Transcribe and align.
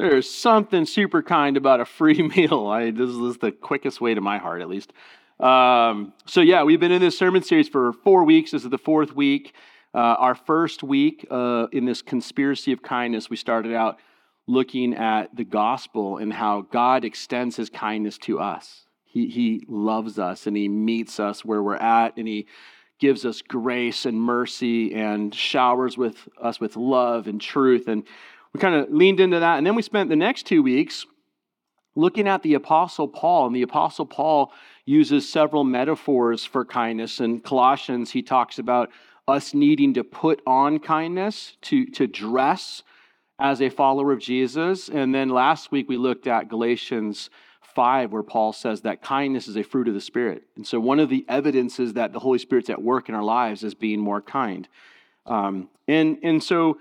There's 0.00 0.30
something 0.30 0.86
super 0.86 1.22
kind 1.22 1.58
about 1.58 1.80
a 1.80 1.84
free 1.84 2.22
meal. 2.34 2.68
I, 2.68 2.90
this 2.90 3.10
is 3.10 3.36
the 3.36 3.52
quickest 3.52 4.00
way 4.00 4.14
to 4.14 4.22
my 4.22 4.38
heart, 4.38 4.62
at 4.62 4.68
least. 4.70 4.94
Um, 5.38 6.14
so, 6.24 6.40
yeah, 6.40 6.62
we've 6.62 6.80
been 6.80 6.90
in 6.90 7.02
this 7.02 7.18
sermon 7.18 7.42
series 7.42 7.68
for 7.68 7.92
four 7.92 8.24
weeks. 8.24 8.52
This 8.52 8.64
is 8.64 8.70
the 8.70 8.78
fourth 8.78 9.14
week. 9.14 9.54
Uh, 9.94 9.98
our 9.98 10.34
first 10.34 10.82
week 10.82 11.26
uh, 11.30 11.66
in 11.72 11.84
this 11.84 12.00
conspiracy 12.00 12.72
of 12.72 12.80
kindness, 12.80 13.28
we 13.28 13.36
started 13.36 13.74
out 13.74 13.98
looking 14.46 14.94
at 14.94 15.36
the 15.36 15.44
gospel 15.44 16.16
and 16.16 16.32
how 16.32 16.62
God 16.62 17.04
extends 17.04 17.56
his 17.56 17.68
kindness 17.68 18.16
to 18.20 18.40
us. 18.40 18.86
He, 19.04 19.28
he 19.28 19.66
loves 19.68 20.18
us 20.18 20.46
and 20.46 20.56
he 20.56 20.66
meets 20.66 21.20
us 21.20 21.44
where 21.44 21.62
we're 21.62 21.76
at 21.76 22.16
and 22.16 22.26
he 22.26 22.46
gives 23.00 23.26
us 23.26 23.42
grace 23.42 24.06
and 24.06 24.18
mercy 24.18 24.94
and 24.94 25.34
showers 25.34 25.98
with 25.98 26.26
us 26.40 26.58
with 26.58 26.76
love 26.76 27.26
and 27.26 27.38
truth. 27.38 27.86
And 27.86 28.04
we 28.52 28.60
kind 28.60 28.74
of 28.74 28.90
leaned 28.90 29.20
into 29.20 29.40
that. 29.40 29.58
And 29.58 29.66
then 29.66 29.74
we 29.74 29.82
spent 29.82 30.10
the 30.10 30.16
next 30.16 30.46
two 30.46 30.62
weeks 30.62 31.06
looking 31.94 32.28
at 32.28 32.42
the 32.42 32.54
Apostle 32.54 33.08
Paul. 33.08 33.46
And 33.46 33.54
the 33.54 33.62
Apostle 33.62 34.06
Paul 34.06 34.52
uses 34.84 35.30
several 35.30 35.64
metaphors 35.64 36.44
for 36.44 36.64
kindness. 36.64 37.20
In 37.20 37.40
Colossians, 37.40 38.10
he 38.10 38.22
talks 38.22 38.58
about 38.58 38.90
us 39.28 39.54
needing 39.54 39.94
to 39.94 40.04
put 40.04 40.42
on 40.46 40.78
kindness, 40.78 41.56
to, 41.62 41.86
to 41.86 42.06
dress 42.06 42.82
as 43.38 43.62
a 43.62 43.70
follower 43.70 44.12
of 44.12 44.20
Jesus. 44.20 44.88
And 44.88 45.14
then 45.14 45.28
last 45.28 45.70
week 45.72 45.88
we 45.88 45.96
looked 45.96 46.26
at 46.26 46.48
Galatians 46.48 47.30
5, 47.74 48.12
where 48.12 48.22
Paul 48.22 48.52
says 48.52 48.82
that 48.82 49.02
kindness 49.02 49.48
is 49.48 49.56
a 49.56 49.62
fruit 49.62 49.88
of 49.88 49.94
the 49.94 50.00
Spirit. 50.00 50.42
And 50.56 50.66
so 50.66 50.80
one 50.80 50.98
of 50.98 51.08
the 51.08 51.24
evidences 51.28 51.94
that 51.94 52.12
the 52.12 52.18
Holy 52.18 52.38
Spirit's 52.38 52.68
at 52.68 52.82
work 52.82 53.08
in 53.08 53.14
our 53.14 53.22
lives 53.22 53.62
is 53.62 53.74
being 53.74 54.00
more 54.00 54.20
kind. 54.20 54.68
Um, 55.26 55.68
and, 55.86 56.18
and 56.22 56.42
so 56.42 56.78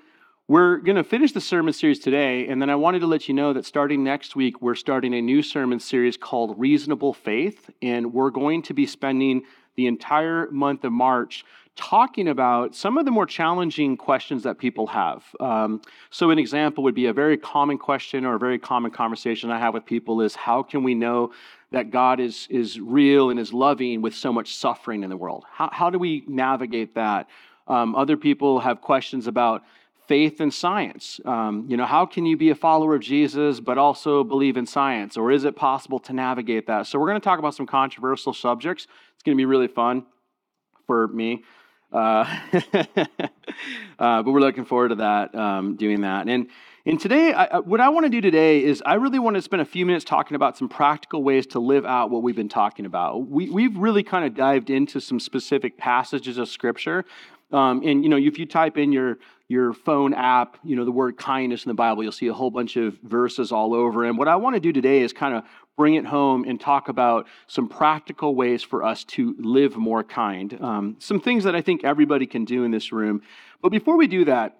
we're 0.50 0.78
going 0.78 0.96
to 0.96 1.04
finish 1.04 1.32
the 1.32 1.40
sermon 1.40 1.72
series 1.72 2.00
today, 2.00 2.48
and 2.48 2.60
then 2.60 2.72
I 2.72 2.76
wanted 2.76 3.02
to 3.02 3.06
let 3.06 3.28
you 3.28 3.36
know 3.36 3.54
that 3.54 3.68
starting 3.68 4.04
next 4.04 4.36
week, 4.36 4.64
we're 4.64 4.74
starting 4.74 5.14
a 5.14 5.22
new 5.22 5.44
sermon 5.44 5.80
series 5.80 6.18
called 6.18 6.60
Reasonable 6.60 7.14
Faith, 7.14 7.70
and 7.84 8.12
we're 8.12 8.32
going 8.32 8.64
to 8.64 8.74
be 8.74 8.88
spending 8.88 9.44
the 9.76 9.86
entire 9.86 10.50
month 10.50 10.84
of 10.86 10.92
March 10.92 11.46
talking 11.76 12.28
about 12.28 12.74
some 12.74 12.98
of 12.98 13.06
the 13.06 13.12
more 13.12 13.28
challenging 13.28 13.96
questions 13.96 14.42
that 14.42 14.58
people 14.58 14.88
have. 14.88 15.24
Um, 15.40 15.84
so, 16.10 16.32
an 16.32 16.40
example 16.40 16.84
would 16.84 16.96
be 16.96 17.06
a 17.06 17.14
very 17.14 17.38
common 17.38 17.78
question 17.78 18.26
or 18.26 18.34
a 18.34 18.40
very 18.40 18.58
common 18.58 18.90
conversation 18.90 19.52
I 19.52 19.60
have 19.60 19.76
with 19.76 19.86
people 19.86 20.20
is 20.20 20.34
how 20.34 20.64
can 20.64 20.82
we 20.82 20.96
know 20.96 21.32
that 21.70 21.92
God 21.92 22.20
is, 22.20 22.48
is 22.50 22.80
real 22.80 23.30
and 23.30 23.40
is 23.40 23.54
loving 23.54 24.02
with 24.02 24.16
so 24.16 24.34
much 24.34 24.56
suffering 24.56 25.04
in 25.04 25.12
the 25.12 25.18
world? 25.18 25.46
How, 25.52 25.70
how 25.72 25.92
do 25.92 26.00
we 26.00 26.24
navigate 26.28 26.96
that? 26.96 27.28
Um, 27.68 27.94
other 27.94 28.18
people 28.18 28.60
have 28.62 28.82
questions 28.82 29.28
about 29.28 29.64
faith 30.10 30.42
and 30.42 30.52
science. 30.52 31.22
Um, 31.24 31.68
you 31.70 31.78
know, 31.78 31.86
how 31.86 32.08
can 32.08 32.26
you 32.26 32.36
be 32.36 32.50
a 32.50 32.56
follower 32.56 32.96
of 32.96 33.02
Jesus 33.02 33.60
but 33.60 33.78
also 33.78 34.24
believe 34.24 34.58
in 34.58 34.66
science? 34.66 35.16
Or 35.16 35.32
is 35.32 35.46
it 35.46 35.56
possible 35.56 36.00
to 36.00 36.14
navigate 36.14 36.66
that? 36.66 36.88
So, 36.88 36.98
we're 36.98 37.08
going 37.08 37.22
to 37.22 37.24
talk 37.24 37.38
about 37.38 37.54
some 37.54 37.68
controversial 37.68 38.34
subjects. 38.34 38.88
It's 39.14 39.24
going 39.24 39.38
to 39.38 39.40
be 39.40 39.46
really 39.46 39.68
fun 39.68 40.08
for 40.88 41.08
me. 41.10 41.44
Uh, 41.94 42.26
uh, 42.74 44.24
but 44.24 44.26
we're 44.26 44.40
looking 44.40 44.66
forward 44.66 44.90
to 44.90 44.96
that, 44.96 45.36
um, 45.36 45.76
doing 45.76 46.02
that. 46.02 46.28
And, 46.28 46.48
and 46.88 47.00
today, 47.00 47.32
I, 47.32 47.60
what 47.60 47.80
I 47.80 47.90
want 47.90 48.08
to 48.08 48.10
do 48.10 48.20
today 48.20 48.64
is 48.64 48.82
I 48.84 48.96
really 48.96 49.20
want 49.20 49.36
to 49.36 49.44
spend 49.44 49.62
a 49.62 49.66
few 49.66 49.86
minutes 49.86 50.06
talking 50.06 50.34
about 50.34 50.58
some 50.58 50.70
practical 50.70 51.22
ways 51.22 51.46
to 51.48 51.60
live 51.60 51.86
out 51.86 52.10
what 52.10 52.24
we've 52.24 52.36
been 52.36 52.50
talking 52.50 52.88
about. 52.88 53.28
We, 53.28 53.52
we've 53.52 53.78
really 53.78 54.02
kind 54.02 54.26
of 54.26 54.34
dived 54.34 54.72
into 54.72 55.00
some 55.00 55.20
specific 55.20 55.78
passages 55.78 56.40
of 56.40 56.50
Scripture. 56.50 57.06
Um, 57.52 57.84
and, 57.84 58.04
you 58.04 58.10
know, 58.10 58.18
if 58.18 58.40
you 58.40 58.48
type 58.48 58.78
in 58.78 58.92
your 58.92 59.18
your 59.50 59.74
phone 59.74 60.14
app, 60.14 60.58
you 60.64 60.76
know, 60.76 60.86
the 60.86 60.92
word 60.92 61.18
kindness 61.18 61.66
in 61.66 61.70
the 61.70 61.76
Bible, 61.76 62.04
you'll 62.04 62.12
see 62.12 62.28
a 62.28 62.34
whole 62.34 62.52
bunch 62.52 62.78
of 62.78 62.98
verses 63.02 63.52
all 63.52 63.74
over. 63.74 64.06
And 64.06 64.16
what 64.16 64.28
I 64.28 64.36
want 64.36 64.56
to 64.56 64.60
do 64.60 64.72
today 64.72 65.02
is 65.02 65.12
kind 65.12 65.36
of 65.36 65.44
bring 65.76 65.96
it 65.96 66.06
home 66.06 66.46
and 66.48 66.62
talk 66.62 66.88
about 66.88 67.28
some 67.48 67.68
practical 67.68 68.36
ways 68.36 68.62
for 68.62 68.84
us 68.86 69.04
to 69.06 69.36
live 69.40 69.76
more 69.76 70.04
kind. 70.04 70.56
Um, 70.62 70.96
some 71.00 71.20
things 71.20 71.46
that 71.46 71.56
I 71.56 71.62
think 71.62 71.84
everybody 71.84 72.28
can 72.28 72.46
do 72.46 72.64
in 72.64 72.70
this 72.70 72.92
room. 72.92 73.24
But 73.60 73.70
before 73.70 73.98
we 73.98 74.06
do 74.06 74.24
that, 74.26 74.56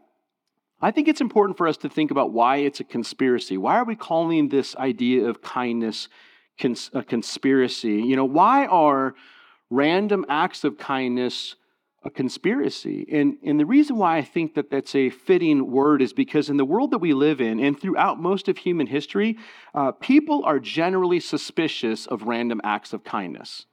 I 0.82 0.90
think 0.90 1.08
it's 1.08 1.22
important 1.22 1.58
for 1.58 1.68
us 1.68 1.78
to 1.78 1.90
think 1.90 2.10
about 2.10 2.32
why 2.32 2.58
it's 2.58 2.80
a 2.80 2.84
conspiracy. 2.84 3.58
Why 3.58 3.76
are 3.76 3.86
we 3.86 3.96
calling 3.96 4.50
this 4.50 4.76
idea 4.78 5.28
of 5.28 5.44
kindness 5.44 6.08
cons- 6.60 6.90
a 6.94 7.04
conspiracy? 7.04 8.02
You 8.02 8.16
know, 8.16 8.26
why 8.26 8.66
are 8.66 9.14
random 9.70 10.26
acts 10.30 10.64
of 10.64 10.80
kindness 10.80 11.56
a 12.10 12.12
conspiracy. 12.12 13.06
And, 13.12 13.38
and 13.44 13.60
the 13.60 13.66
reason 13.66 13.96
why 13.98 14.18
I 14.18 14.24
think 14.24 14.56
that 14.56 14.70
that's 14.72 14.96
a 14.96 15.10
fitting 15.12 15.72
word 15.72 16.02
is 16.02 16.12
because 16.12 16.50
in 16.50 16.58
the 16.58 16.66
world 16.66 16.92
that 16.92 16.98
we 16.98 17.14
live 17.14 17.40
in 17.40 17.60
and 17.60 17.80
throughout 17.80 18.20
most 18.20 18.48
of 18.48 18.58
human 18.58 18.88
history, 18.88 19.38
uh, 19.76 19.92
people 19.92 20.44
are 20.44 20.60
generally 20.60 21.20
suspicious 21.20 22.08
of 22.08 22.24
random 22.24 22.60
acts 22.64 22.94
of 22.94 23.04
kindness. 23.04 23.66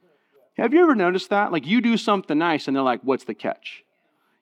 Have 0.59 0.73
you 0.75 0.83
ever 0.83 0.95
noticed 0.95 1.31
that? 1.31 1.51
Like 1.51 1.67
you 1.67 1.81
do 1.81 1.97
something 1.97 2.39
nice 2.39 2.69
and 2.69 2.77
they're 2.77 2.83
like, 2.83 3.01
what's 3.03 3.25
the 3.25 3.35
catch? 3.35 3.83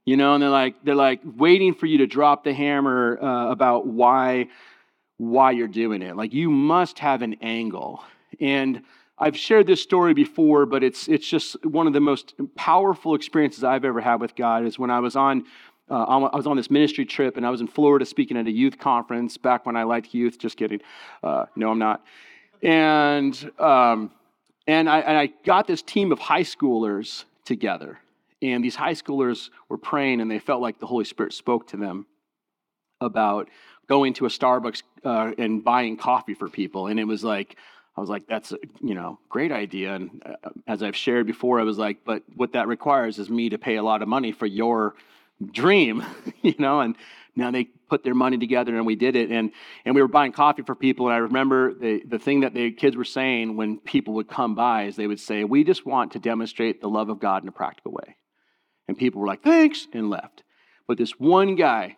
You 0.05 0.17
know, 0.17 0.35
and 0.35 0.43
they're 0.43 0.51
like, 0.51 0.75
they're 0.85 0.95
like 0.95 1.21
waiting 1.25 1.75
for 1.75 1.87
you 1.87 1.99
to 1.99 2.07
drop 2.07 2.45
the 2.45 2.53
hammer 2.53 3.19
uh, 3.23 3.51
about 3.51 3.87
why, 3.87 4.49
why 5.19 5.53
you're 5.53 5.69
doing 5.69 6.03
it. 6.03 6.17
Like 6.17 6.35
you 6.35 6.51
must 6.51 6.99
have 6.99 7.23
an 7.23 7.37
angle. 7.41 8.03
And 8.41 8.83
I've 9.19 9.37
shared 9.37 9.67
this 9.67 9.81
story 9.81 10.13
before, 10.13 10.67
but 10.67 10.83
it's, 10.83 11.09
it's 11.09 11.29
just 11.29 11.65
one 11.65 11.87
of 11.87 11.93
the 11.93 12.01
most 12.01 12.35
powerful 12.57 13.15
experiences 13.15 13.63
I've 13.63 13.85
ever 13.85 14.01
had 14.01 14.21
with 14.21 14.35
God 14.35 14.65
is 14.65 14.79
when 14.79 14.91
I 14.91 14.99
was 15.01 15.15
on, 15.15 15.45
uh, 15.89 16.03
I 16.03 16.37
was 16.37 16.47
on 16.47 16.57
this 16.57 16.71
ministry 16.71 17.05
trip 17.05 17.37
and 17.37 17.47
I 17.47 17.51
was 17.51 17.61
in 17.61 17.69
Florida 17.69 18.07
speaking 18.07 18.37
at 18.37 18.47
a 18.47 18.51
youth 18.51 18.79
conference 18.79 19.37
back 19.37 19.67
when 19.67 19.77
I 19.77 19.85
liked 19.85 20.15
youth. 20.15 20.39
Just 20.39 20.57
kidding. 20.57 20.81
Uh, 21.23 21.47
no, 21.55 21.71
I'm 21.71 21.79
not. 21.79 22.05
And, 22.61 23.51
um, 23.61 24.11
and, 24.67 24.89
I, 24.89 25.01
and 25.01 25.17
I 25.17 25.27
got 25.45 25.67
this 25.69 25.83
team 25.83 26.11
of 26.11 26.19
high 26.19 26.43
schoolers 26.43 27.25
together. 27.45 27.99
And 28.43 28.65
these 28.65 28.75
high 28.75 28.95
schoolers 28.95 29.51
were 29.69 29.79
praying 29.79 30.21
and 30.23 30.31
they 30.31 30.41
felt 30.41 30.61
like 30.61 30.81
the 30.81 30.87
Holy 30.87 31.05
Spirit 31.05 31.35
spoke 31.35 31.69
to 31.69 31.77
them 31.77 32.07
about 33.01 33.49
going 33.87 34.15
to 34.15 34.27
a 34.27 34.29
Starbucks 34.29 34.83
uh, 35.05 35.33
and 35.39 35.63
buying 35.63 35.97
coffee 35.97 36.35
for 36.35 36.49
people. 36.49 36.89
And 36.89 36.99
it 36.99 37.05
was 37.05 37.23
like, 37.23 37.57
I 37.97 38.01
was 38.01 38.11
like, 38.11 38.27
that's 38.27 38.53
a 38.53 38.59
you 38.81 38.95
know 38.95 39.19
great 39.29 39.53
idea. 39.53 39.95
And 39.95 40.23
uh, 40.25 40.51
as 40.67 40.83
I've 40.83 40.97
shared 40.97 41.27
before, 41.27 41.61
I 41.61 41.65
was 41.65 41.79
like, 41.79 41.99
but 42.05 42.23
what 42.35 42.53
that 42.53 42.67
requires 42.67 43.19
is 43.19 43.31
me 43.31 43.51
to 43.51 43.59
pay 43.59 43.77
a 43.77 43.83
lot 43.83 44.03
of 44.03 44.09
money 44.09 44.33
for 44.33 44.47
your 44.47 44.95
dream, 45.53 46.05
you 46.43 46.55
know. 46.59 46.81
And 46.81 46.97
now 47.37 47.51
they 47.51 47.65
put 47.65 48.03
their 48.03 48.15
money 48.15 48.39
together 48.39 48.77
and 48.77 48.87
we 48.87 48.97
did 48.97 49.15
it. 49.15 49.31
And 49.31 49.53
and 49.85 49.95
we 49.95 50.03
were 50.03 50.09
buying 50.09 50.33
coffee 50.33 50.63
for 50.63 50.75
people. 50.75 51.07
And 51.07 51.15
I 51.15 51.19
remember 51.19 51.73
the 51.73 52.03
the 52.05 52.19
thing 52.19 52.41
that 52.41 52.55
the 52.55 52.73
kids 52.73 52.97
were 52.97 53.05
saying 53.05 53.57
when 53.57 53.79
people 53.79 54.15
would 54.15 54.29
come 54.29 54.57
by 54.57 54.85
is 54.85 54.97
they 54.97 55.07
would 55.07 55.21
say, 55.21 55.45
we 55.45 55.63
just 55.63 55.87
want 55.87 56.13
to 56.13 56.19
demonstrate 56.19 56.81
the 56.81 56.89
love 56.89 57.11
of 57.11 57.21
God 57.21 57.43
in 57.43 57.49
a 57.49 57.53
practical 57.53 57.93
way. 57.93 58.17
And 58.89 58.99
people 58.99 59.21
were 59.21 59.27
like, 59.27 59.43
thanks, 59.43 59.87
and 59.93 60.11
left. 60.11 60.43
But 60.87 60.99
this 60.99 61.13
one 61.13 61.55
guy, 61.55 61.97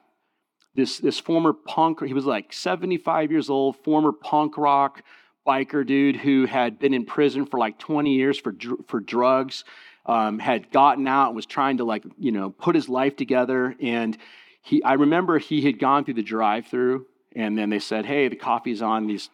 this 0.75 0.99
this 0.99 1.19
former 1.19 1.55
punk, 1.55 2.05
he 2.05 2.13
was 2.13 2.27
like 2.27 2.53
75 2.53 3.33
years 3.33 3.49
old, 3.49 3.77
former 3.83 4.13
punk 4.13 4.59
rock 4.59 5.03
biker 5.47 5.87
dude 5.87 6.17
who 6.17 6.47
had 6.47 6.79
been 6.79 6.93
in 6.93 7.05
prison 7.05 7.47
for 7.47 7.59
like 7.59 7.79
20 7.79 8.15
years 8.15 8.39
for, 8.39 8.55
for 8.89 9.01
drugs, 9.01 9.65
um, 10.07 10.39
had 10.39 10.71
gotten 10.71 11.07
out 11.07 11.29
and 11.29 11.37
was 11.37 11.47
trying 11.47 11.79
to 11.79 11.85
like, 11.85 12.05
you 12.19 12.33
know, 12.33 12.51
put 12.51 12.75
his 12.75 12.89
life 12.89 13.17
together. 13.17 13.75
And 13.81 14.17
he, 14.63 14.83
I 14.83 14.95
remember 14.95 15.39
he 15.39 15.63
had 15.63 15.79
gone 15.79 16.05
through 16.05 16.15
the 16.15 16.23
drive 16.23 16.67
through 16.67 17.07
and 17.35 17.57
then 17.57 17.71
they 17.71 17.79
said, 17.79 18.07
hey, 18.07 18.29
the 18.29 18.37
coffee's 18.37 18.83
on 18.83 19.07
these 19.07 19.31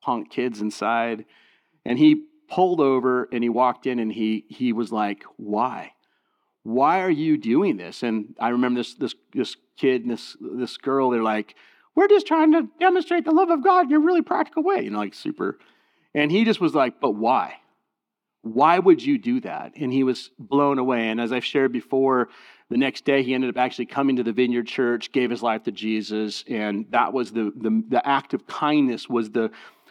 punk 0.00 0.30
kids 0.30 0.60
inside. 0.60 1.24
And 1.84 1.98
he 1.98 2.24
pulled 2.48 2.80
over 2.80 3.28
and 3.32 3.42
he 3.42 3.48
walked 3.48 3.86
in 3.86 3.98
and 3.98 4.12
he, 4.12 4.44
he 4.48 4.72
was 4.72 4.92
like, 4.92 5.24
why? 5.36 5.92
Why 6.62 7.00
are 7.00 7.10
you 7.10 7.36
doing 7.36 7.76
this? 7.76 8.02
And 8.02 8.34
I 8.38 8.50
remember 8.50 8.80
this, 8.80 8.94
this, 8.94 9.14
this 9.32 9.56
kid 9.76 10.02
and 10.02 10.10
this, 10.10 10.36
this 10.40 10.76
girl, 10.76 11.10
they're 11.10 11.22
like, 11.22 11.54
we're 11.98 12.06
just 12.06 12.28
trying 12.28 12.52
to 12.52 12.68
demonstrate 12.78 13.24
the 13.24 13.32
love 13.32 13.50
of 13.50 13.64
God 13.64 13.86
in 13.86 13.92
a 13.92 13.98
really 13.98 14.22
practical 14.22 14.62
way, 14.62 14.84
you 14.84 14.90
know, 14.90 14.98
like 14.98 15.14
super. 15.14 15.58
And 16.14 16.30
he 16.30 16.44
just 16.44 16.60
was 16.60 16.72
like, 16.72 17.00
but 17.00 17.10
why? 17.10 17.54
Why 18.42 18.78
would 18.78 19.04
you 19.04 19.18
do 19.18 19.40
that? 19.40 19.72
And 19.74 19.92
he 19.92 20.04
was 20.04 20.30
blown 20.38 20.78
away. 20.78 21.08
And 21.08 21.20
as 21.20 21.32
I've 21.32 21.44
shared 21.44 21.72
before, 21.72 22.28
the 22.70 22.76
next 22.76 23.04
day 23.04 23.24
he 23.24 23.34
ended 23.34 23.50
up 23.50 23.56
actually 23.56 23.86
coming 23.86 24.14
to 24.14 24.22
the 24.22 24.30
Vineyard 24.30 24.68
Church, 24.68 25.10
gave 25.10 25.28
his 25.28 25.42
life 25.42 25.64
to 25.64 25.72
Jesus, 25.72 26.44
and 26.46 26.86
that 26.90 27.12
was 27.12 27.32
the, 27.32 27.52
the, 27.56 27.82
the 27.88 28.08
act 28.08 28.32
of 28.32 28.46
kindness 28.46 29.08
was 29.08 29.30
the 29.30 29.50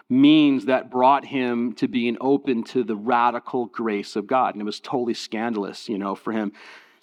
means 0.10 0.64
that 0.68 0.90
brought 0.90 1.26
him 1.26 1.74
to 1.74 1.90
being 1.90 2.16
open 2.22 2.64
to 2.64 2.86
the 2.86 2.96
radical 2.96 3.66
grace 3.66 4.16
of 4.16 4.28
God. 4.28 4.56
And 4.56 4.62
it 4.62 4.66
was 4.66 4.80
totally 4.80 5.14
scandalous, 5.14 5.90
you 5.90 5.98
know, 5.98 6.16
for 6.16 6.32
him. 6.32 6.54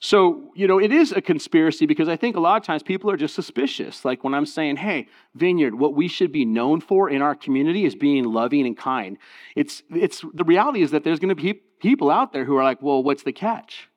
So, 0.05 0.53
you 0.55 0.67
know, 0.67 0.79
it 0.79 0.93
is 0.93 1.13
a 1.13 1.23
conspiracy 1.23 1.87
because 1.87 2.11
I 2.11 2.17
think 2.17 2.37
a 2.37 2.41
lot 2.41 2.61
of 2.61 2.63
times 2.63 2.83
people 2.83 3.11
are 3.11 3.17
just 3.17 3.35
suspicious. 3.35 4.05
Like 4.05 4.23
when 4.23 4.35
I'm 4.35 4.45
saying, 4.45 4.77
hey, 4.77 5.09
Vineyard, 5.35 5.75
what 5.75 5.95
we 5.95 6.09
should 6.09 6.31
be 6.31 6.45
known 6.45 6.83
for 6.83 7.09
in 7.09 7.23
our 7.23 7.35
community 7.35 7.87
is 7.87 7.95
being 7.95 8.25
loving 8.25 8.67
and 8.67 8.77
kind. 8.77 9.17
It's, 9.57 9.83
it's, 9.89 10.23
the 10.35 10.45
reality 10.45 10.83
is 10.83 10.91
that 10.91 11.05
there's 11.05 11.21
going 11.21 11.35
to 11.35 11.43
be 11.43 11.55
people 11.55 12.11
out 12.11 12.35
there 12.35 12.45
who 12.45 12.55
are 12.55 12.63
like, 12.63 12.83
well, 12.83 13.03
what's 13.03 13.23
the 13.23 13.33
catch? 13.33 13.89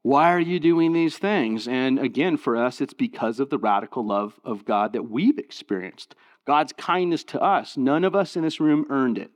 Why 0.00 0.32
are 0.32 0.40
you 0.40 0.58
doing 0.58 0.94
these 0.94 1.18
things? 1.18 1.68
And 1.68 1.98
again, 1.98 2.38
for 2.38 2.56
us, 2.56 2.80
it's 2.80 2.94
because 2.94 3.38
of 3.38 3.50
the 3.50 3.58
radical 3.58 4.06
love 4.06 4.40
of 4.44 4.64
God 4.64 4.94
that 4.94 5.10
we've 5.10 5.38
experienced. 5.38 6.14
God's 6.46 6.72
kindness 6.72 7.22
to 7.24 7.40
us. 7.42 7.76
None 7.76 8.04
of 8.04 8.16
us 8.16 8.34
in 8.34 8.44
this 8.44 8.60
room 8.60 8.86
earned 8.88 9.18
it, 9.18 9.30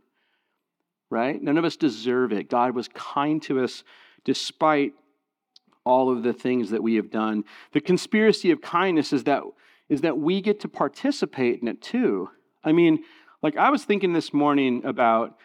right? 1.10 1.42
None 1.42 1.58
of 1.58 1.66
us 1.66 1.76
deserve 1.76 2.32
it. 2.32 2.48
God 2.48 2.74
was 2.74 2.88
kind 2.88 3.42
to 3.42 3.62
us 3.62 3.84
despite 4.24 4.94
all 5.84 6.10
of 6.10 6.22
the 6.22 6.32
things 6.32 6.70
that 6.70 6.82
we 6.82 6.94
have 6.94 7.10
done. 7.10 7.44
The 7.72 7.80
conspiracy 7.80 8.50
of 8.50 8.60
kindness 8.60 9.12
is 9.12 9.24
that, 9.24 9.42
is 9.88 10.02
that 10.02 10.18
we 10.18 10.40
get 10.40 10.60
to 10.60 10.68
participate 10.68 11.60
in 11.60 11.68
it 11.68 11.82
too. 11.82 12.30
I 12.64 12.72
mean, 12.72 13.04
like 13.42 13.56
I 13.56 13.70
was 13.70 13.84
thinking 13.84 14.12
this 14.12 14.32
morning 14.32 14.84
about, 14.84 15.36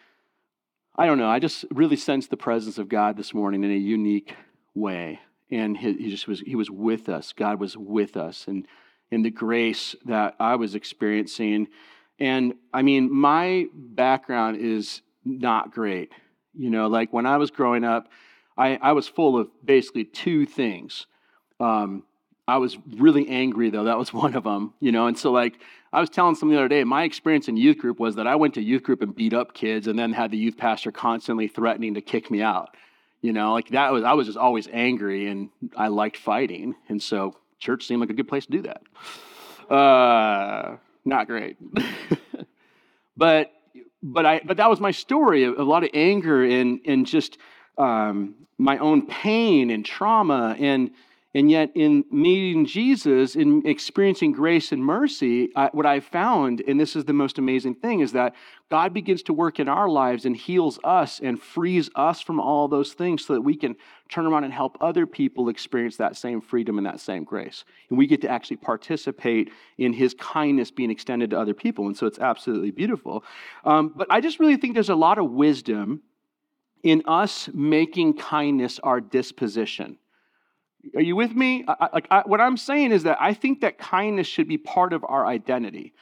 I 0.95 1.06
don't 1.06 1.18
know, 1.18 1.30
I 1.30 1.39
just 1.39 1.66
really 1.72 1.95
sensed 1.95 2.30
the 2.30 2.38
presence 2.38 2.78
of 2.78 2.89
God 2.89 3.18
this 3.18 3.34
morning 3.34 3.63
in 3.63 3.72
a 3.72 3.75
unique 3.75 4.36
way. 4.75 5.19
And 5.50 5.78
he, 5.78 5.94
he 5.94 6.10
just 6.10 6.28
was, 6.28 6.42
he 6.42 6.56
was 6.56 6.69
with 6.69 7.10
us. 7.10 7.33
God 7.33 7.60
was 7.60 7.78
with 7.78 8.18
us. 8.18 8.45
And 8.48 8.68
in 9.12 9.22
the 9.22 9.30
grace 9.31 9.95
that 10.06 10.36
I 10.40 10.56
was 10.56 10.75
experiencing. 10.75 11.68
And 12.19 12.56
I 12.74 12.81
mean, 12.81 13.13
my 13.13 13.68
background 13.74 14.57
is 14.57 15.01
not 15.24 15.72
great. 15.72 16.12
You 16.54 16.69
know, 16.69 16.88
like 16.88 17.13
when 17.13 17.25
I 17.25 17.38
was 17.38 17.51
growing 17.51 17.83
up, 17.83 18.10
I, 18.57 18.77
I 18.81 18.92
was 18.94 19.07
full 19.07 19.38
of 19.38 19.50
basically 19.63 20.06
two 20.06 20.45
things. 20.45 21.06
Um, 21.59 22.04
I 22.48 22.57
was 22.57 22.77
really 22.95 23.27
angry, 23.27 23.69
though. 23.69 23.83
That 23.83 23.98
was 23.98 24.13
one 24.13 24.36
of 24.36 24.44
them, 24.44 24.74
you 24.80 24.92
know. 24.92 25.07
And 25.07 25.18
so, 25.18 25.31
like, 25.31 25.59
I 25.92 26.00
was 26.01 26.09
telling 26.09 26.36
someone 26.36 26.56
the 26.56 26.62
other 26.62 26.69
day, 26.69 26.83
my 26.83 27.04
experience 27.04 27.48
in 27.48 27.57
youth 27.57 27.77
group 27.77 28.00
was 28.00 28.15
that 28.15 28.27
I 28.27 28.36
went 28.36 28.56
to 28.56 28.62
youth 28.62 28.83
group 28.83 29.01
and 29.01 29.15
beat 29.15 29.33
up 29.33 29.54
kids 29.54 29.88
and 29.88 29.98
then 29.98 30.13
had 30.13 30.31
the 30.31 30.38
youth 30.38 30.57
pastor 30.57 30.92
constantly 30.92 31.48
threatening 31.48 31.94
to 31.94 32.01
kick 32.01 32.30
me 32.30 32.42
out. 32.42 32.75
You 33.21 33.33
know, 33.33 33.54
like 33.54 33.69
that 33.69 33.92
was, 33.92 34.04
I 34.04 34.13
was 34.13 34.27
just 34.27 34.38
always 34.38 34.68
angry 34.71 35.27
and 35.27 35.50
I 35.75 35.88
liked 35.88 36.18
fighting. 36.18 36.75
And 36.88 37.01
so 37.01 37.36
church 37.57 37.88
seemed 37.88 38.01
like 38.01 38.09
a 38.09 38.13
good 38.13 38.27
place 38.27 38.45
to 38.45 38.51
do 38.51 38.62
that. 38.63 39.74
Uh, 39.74 40.77
not 41.04 41.27
great. 41.27 41.57
but, 43.18 43.51
but 44.04 44.25
I, 44.25 44.42
but 44.45 44.57
that 44.57 44.69
was 44.69 44.80
my 44.80 44.92
story. 44.92 45.45
A, 45.45 45.51
a 45.51 45.63
lot 45.63 45.83
of 45.83 45.89
anger 45.94 46.44
and, 46.44 46.80
and 46.86 47.06
just 47.07 47.38
um, 47.77 48.35
my 48.57 48.77
own 48.77 49.06
pain 49.06 49.69
and 49.69 49.85
trauma 49.85 50.56
and, 50.59 50.91
and 51.38 51.51
yet, 51.51 51.71
in 51.75 52.03
meeting 52.09 52.65
Jesus, 52.65 53.35
in 53.35 53.62
experiencing 53.68 54.31
grace 54.31 54.71
and 54.71 54.83
mercy, 54.83 55.50
I, 55.56 55.69
what 55.71 55.85
I 55.85 56.00
found, 56.00 56.63
and 56.68 56.79
this 56.79 56.95
is 56.95 57.06
the 57.06 57.13
most 57.13 57.38
amazing 57.38 57.75
thing, 57.75 58.00
is 58.00 58.13
that 58.13 58.33
God 58.71 58.91
begins 58.91 59.21
to 59.24 59.33
work 59.33 59.59
in 59.59 59.68
our 59.68 59.88
lives 59.88 60.25
and 60.25 60.35
heals 60.35 60.79
us 60.83 61.19
and 61.19 61.39
frees 61.39 61.91
us 61.95 62.21
from 62.21 62.39
all 62.39 62.68
those 62.68 62.94
things 62.94 63.24
so 63.24 63.33
that 63.33 63.41
we 63.41 63.56
can 63.56 63.75
turn 64.09 64.25
around 64.25 64.45
and 64.45 64.53
help 64.53 64.77
other 64.81 65.06
people 65.06 65.50
experience 65.50 65.97
that 65.97 66.15
same 66.15 66.41
freedom 66.41 66.77
and 66.77 66.88
that 66.88 67.00
same 67.00 67.23
grace. 67.23 67.65
And 67.89 68.00
we 68.00 68.07
get 68.07 68.21
to 68.21 68.30
actually 68.30 68.57
participate 68.57 69.51
in 69.77 69.94
His 69.94 70.15
kindness 70.15 70.71
being 70.71 70.89
extended 70.89 71.30
to 71.30 71.39
other 71.39 71.53
people. 71.53 71.85
And 71.85 71.95
so 71.95 72.07
it's 72.07 72.18
absolutely 72.18 72.71
beautiful. 72.71 73.23
Um, 73.63 73.94
but 73.95 74.07
I 74.09 74.21
just 74.21 74.39
really 74.39 74.57
think 74.57 74.73
there's 74.73 74.89
a 74.89 74.95
lot 74.95 75.19
of 75.19 75.30
wisdom 75.30 76.01
in 76.83 77.03
us 77.06 77.50
making 77.53 78.18
kindness 78.18 78.79
our 78.83 79.01
disposition. 79.01 79.97
Are 80.95 81.01
you 81.01 81.15
with 81.15 81.33
me? 81.33 81.65
I, 81.68 81.89
like 81.94 82.07
I, 82.09 82.21
what 82.25 82.39
I'm 82.39 82.57
saying 82.57 82.91
is 82.91 83.03
that 83.03 83.18
I 83.19 83.33
think 83.33 83.62
that 83.62 83.77
kindness 83.77 84.27
should 84.27 84.47
be 84.47 84.57
part 84.57 84.94
of 84.94 85.03
our 85.07 85.25
identity. 85.25 85.94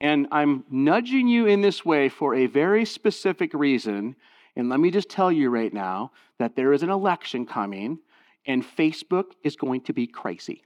And 0.00 0.28
I'm 0.32 0.64
nudging 0.70 1.28
you 1.28 1.46
in 1.46 1.60
this 1.60 1.84
way 1.84 2.08
for 2.08 2.34
a 2.34 2.46
very 2.46 2.84
specific 2.84 3.52
reason. 3.52 4.16
And 4.56 4.68
let 4.68 4.80
me 4.80 4.90
just 4.90 5.10
tell 5.10 5.30
you 5.30 5.50
right 5.50 5.72
now 5.72 6.12
that 6.38 6.56
there 6.56 6.72
is 6.72 6.82
an 6.82 6.90
election 6.90 7.44
coming, 7.44 7.98
and 8.46 8.64
Facebook 8.64 9.32
is 9.44 9.56
going 9.56 9.82
to 9.82 9.92
be 9.92 10.06
crazy. 10.06 10.62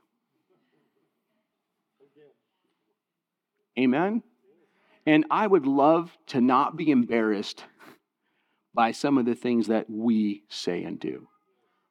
Amen? 3.76 4.22
And 5.06 5.26
I 5.30 5.46
would 5.46 5.66
love 5.66 6.16
to 6.28 6.40
not 6.40 6.76
be 6.76 6.90
embarrassed 6.90 7.64
by 8.74 8.92
some 8.92 9.18
of 9.18 9.24
the 9.24 9.34
things 9.34 9.68
that 9.68 9.88
we 9.88 10.42
say 10.48 10.82
and 10.82 10.98
do 10.98 11.28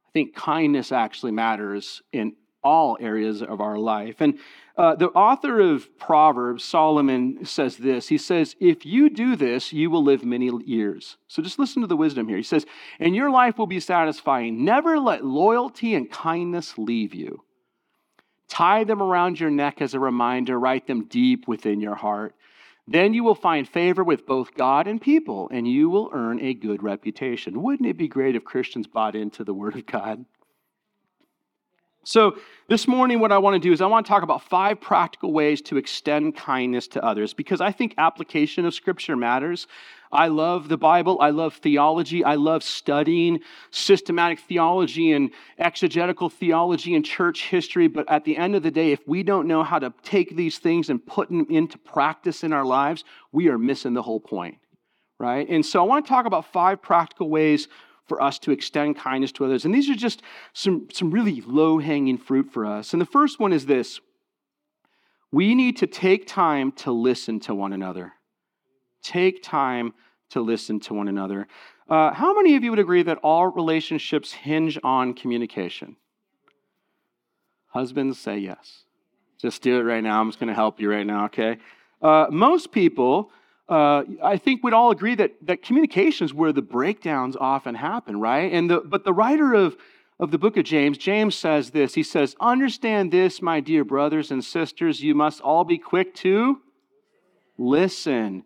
I 0.08 0.12
think 0.14 0.36
kindness 0.36 0.92
actually 0.92 1.32
matters 1.32 2.02
in 2.12 2.36
all 2.64 2.98
areas 3.00 3.42
of 3.42 3.60
our 3.62 3.78
life. 3.78 4.22
And 4.22 4.40
uh, 4.78 4.96
the 4.96 5.10
author 5.10 5.60
of 5.60 5.98
Proverbs, 5.98 6.64
Solomon, 6.64 7.46
says 7.46 7.78
this. 7.78 8.08
He 8.08 8.18
says, 8.18 8.56
If 8.60 8.86
you 8.86 9.10
do 9.10 9.36
this, 9.36 9.74
you 9.74 9.90
will 9.90 10.04
live 10.04 10.24
many 10.24 10.50
years. 10.66 11.18
So 11.28 11.44
just 11.44 11.60
listen 11.60 11.82
to 11.82 11.88
the 11.88 11.98
wisdom 11.98 12.28
here. 12.28 12.38
He 12.38 12.44
says, 12.44 12.66
And 13.00 13.16
your 13.16 13.30
life 13.30 13.58
will 13.58 13.68
be 13.68 13.80
satisfying. 13.80 14.64
Never 14.64 14.98
let 15.00 15.26
loyalty 15.26 15.94
and 15.94 16.10
kindness 16.10 16.78
leave 16.78 17.14
you. 17.14 17.44
Tie 18.48 18.84
them 18.84 19.02
around 19.02 19.40
your 19.40 19.52
neck 19.52 19.82
as 19.82 19.94
a 19.94 20.00
reminder, 20.00 20.60
write 20.60 20.88
them 20.88 21.06
deep 21.06 21.48
within 21.48 21.82
your 21.82 21.96
heart. 21.96 22.36
Then 22.88 23.14
you 23.14 23.24
will 23.24 23.36
find 23.36 23.68
favor 23.68 24.04
with 24.04 24.26
both 24.26 24.56
God 24.56 24.88
and 24.88 25.00
people, 25.00 25.50
and 25.52 25.68
you 25.68 25.90
will 25.90 26.10
earn 26.14 26.40
a 26.42 26.54
good 26.54 26.84
reputation. 26.84 27.62
Wouldn't 27.62 27.88
it 27.88 27.98
be 27.98 28.08
great 28.08 28.36
if 28.36 28.44
Christians 28.44 28.88
bought 28.88 29.16
into 29.16 29.44
the 29.44 29.54
Word 29.54 29.76
of 29.76 29.86
God? 29.86 30.26
So, 32.06 32.38
this 32.68 32.88
morning, 32.88 33.20
what 33.20 33.32
I 33.32 33.38
want 33.38 33.56
to 33.56 33.60
do 33.60 33.72
is 33.72 33.82
I 33.82 33.86
want 33.88 34.06
to 34.06 34.10
talk 34.10 34.24
about 34.24 34.42
five 34.42 34.82
practical 34.82 35.32
ways 35.32 35.62
to 35.64 35.78
extend 35.78 36.36
kindness 36.36 36.88
to 36.90 37.04
others 37.04 37.34
because 37.34 37.62
I 37.62 37.72
think 37.72 37.94
application 37.98 38.66
of 38.66 38.74
Scripture 38.74 39.16
matters. 39.16 39.68
I 40.12 40.28
love 40.28 40.70
the 40.70 40.78
Bible. 40.78 41.18
I 41.22 41.30
love 41.30 41.56
theology. 41.56 42.24
I 42.24 42.36
love 42.36 42.64
studying 42.64 43.40
systematic 43.72 44.40
theology 44.40 45.12
and 45.12 45.32
exegetical 45.60 46.30
theology 46.30 46.94
and 46.96 47.06
church 47.06 47.46
history. 47.46 47.88
But 47.88 48.10
at 48.10 48.26
the 48.26 48.38
end 48.38 48.56
of 48.56 48.64
the 48.64 48.72
day, 48.72 48.92
if 48.92 49.06
we 49.08 49.24
don't 49.24 49.48
know 49.48 49.64
how 49.64 49.80
to 49.80 49.94
take 50.04 50.36
these 50.36 50.58
things 50.58 50.90
and 50.90 51.06
put 51.06 51.30
them 51.30 51.48
into 51.50 51.78
practice 51.78 52.44
in 52.44 52.54
our 52.54 52.66
lives, 52.66 53.04
we 53.32 53.48
are 53.48 53.58
missing 53.58 53.94
the 53.94 54.04
whole 54.04 54.20
point, 54.20 54.58
right? 55.20 55.48
And 55.48 55.66
so 55.66 55.80
I 55.80 55.84
want 55.84 56.06
to 56.06 56.10
talk 56.10 56.26
about 56.26 56.52
five 56.52 56.82
practical 56.82 57.30
ways 57.30 57.68
for 58.06 58.22
us 58.22 58.38
to 58.40 58.52
extend 58.52 58.98
kindness 58.98 59.32
to 59.34 59.46
others. 59.46 59.66
And 59.66 59.74
these 59.74 59.90
are 59.90 59.96
just 59.96 60.22
some, 60.54 60.88
some 60.92 61.12
really 61.12 61.42
low 61.42 61.80
hanging 61.80 62.18
fruit 62.18 62.52
for 62.52 62.66
us. 62.66 62.94
And 62.94 63.02
the 63.02 63.06
first 63.06 63.40
one 63.40 63.54
is 63.54 63.66
this 63.66 64.00
we 65.32 65.56
need 65.56 65.78
to 65.78 65.88
take 65.88 66.28
time 66.28 66.72
to 66.74 66.92
listen 66.92 67.40
to 67.42 67.56
one 67.56 67.74
another. 67.74 68.14
Take 69.02 69.42
time 69.42 69.94
to 70.30 70.42
listen 70.42 70.80
to 70.82 70.94
one 70.94 71.08
another. 71.08 71.48
Uh, 71.90 72.14
how 72.14 72.34
many 72.36 72.56
of 72.56 72.64
you 72.64 72.70
would 72.70 72.80
agree 72.80 73.04
that 73.04 73.18
all 73.24 73.48
relationships 73.48 74.32
hinge 74.32 74.78
on 74.84 75.14
communication? 75.14 75.96
Husbands 77.68 78.20
say 78.20 78.38
yes. 78.38 78.84
Just 79.40 79.62
do 79.62 79.80
it 79.80 79.84
right 79.84 80.04
now. 80.04 80.22
I'm 80.22 80.30
just 80.30 80.40
going 80.40 80.48
to 80.50 80.54
help 80.54 80.80
you 80.80 80.90
right 80.90 81.06
now, 81.06 81.26
okay? 81.26 81.58
Uh, 82.02 82.28
most 82.30 82.72
people, 82.72 83.32
uh, 83.70 84.04
I 84.24 84.38
think, 84.38 84.64
we'd 84.64 84.74
all 84.74 84.92
agree 84.92 85.16
that, 85.16 85.34
that 85.44 85.62
communication 85.62 86.26
is 86.26 86.34
where 86.34 86.52
the 86.52 86.62
breakdowns 86.62 87.36
often 87.36 87.76
happen, 87.76 88.20
right? 88.20 88.52
And 88.52 88.70
the, 88.70 88.82
but 88.82 89.06
the 89.06 89.14
writer 89.14 89.54
of, 89.54 89.78
of 90.20 90.32
the 90.32 90.38
book 90.38 90.58
of 90.58 90.66
James, 90.66 90.98
James 90.98 91.36
says 91.36 91.72
this. 91.72 91.94
He 91.94 92.04
says, 92.04 92.36
Understand 92.40 93.12
this, 93.12 93.42
my 93.42 93.60
dear 93.60 93.84
brothers 93.84 94.32
and 94.32 94.44
sisters, 94.44 95.02
you 95.02 95.16
must 95.16 95.42
all 95.42 95.64
be 95.64 95.78
quick 95.78 96.14
to 96.16 96.60
listen 97.58 98.44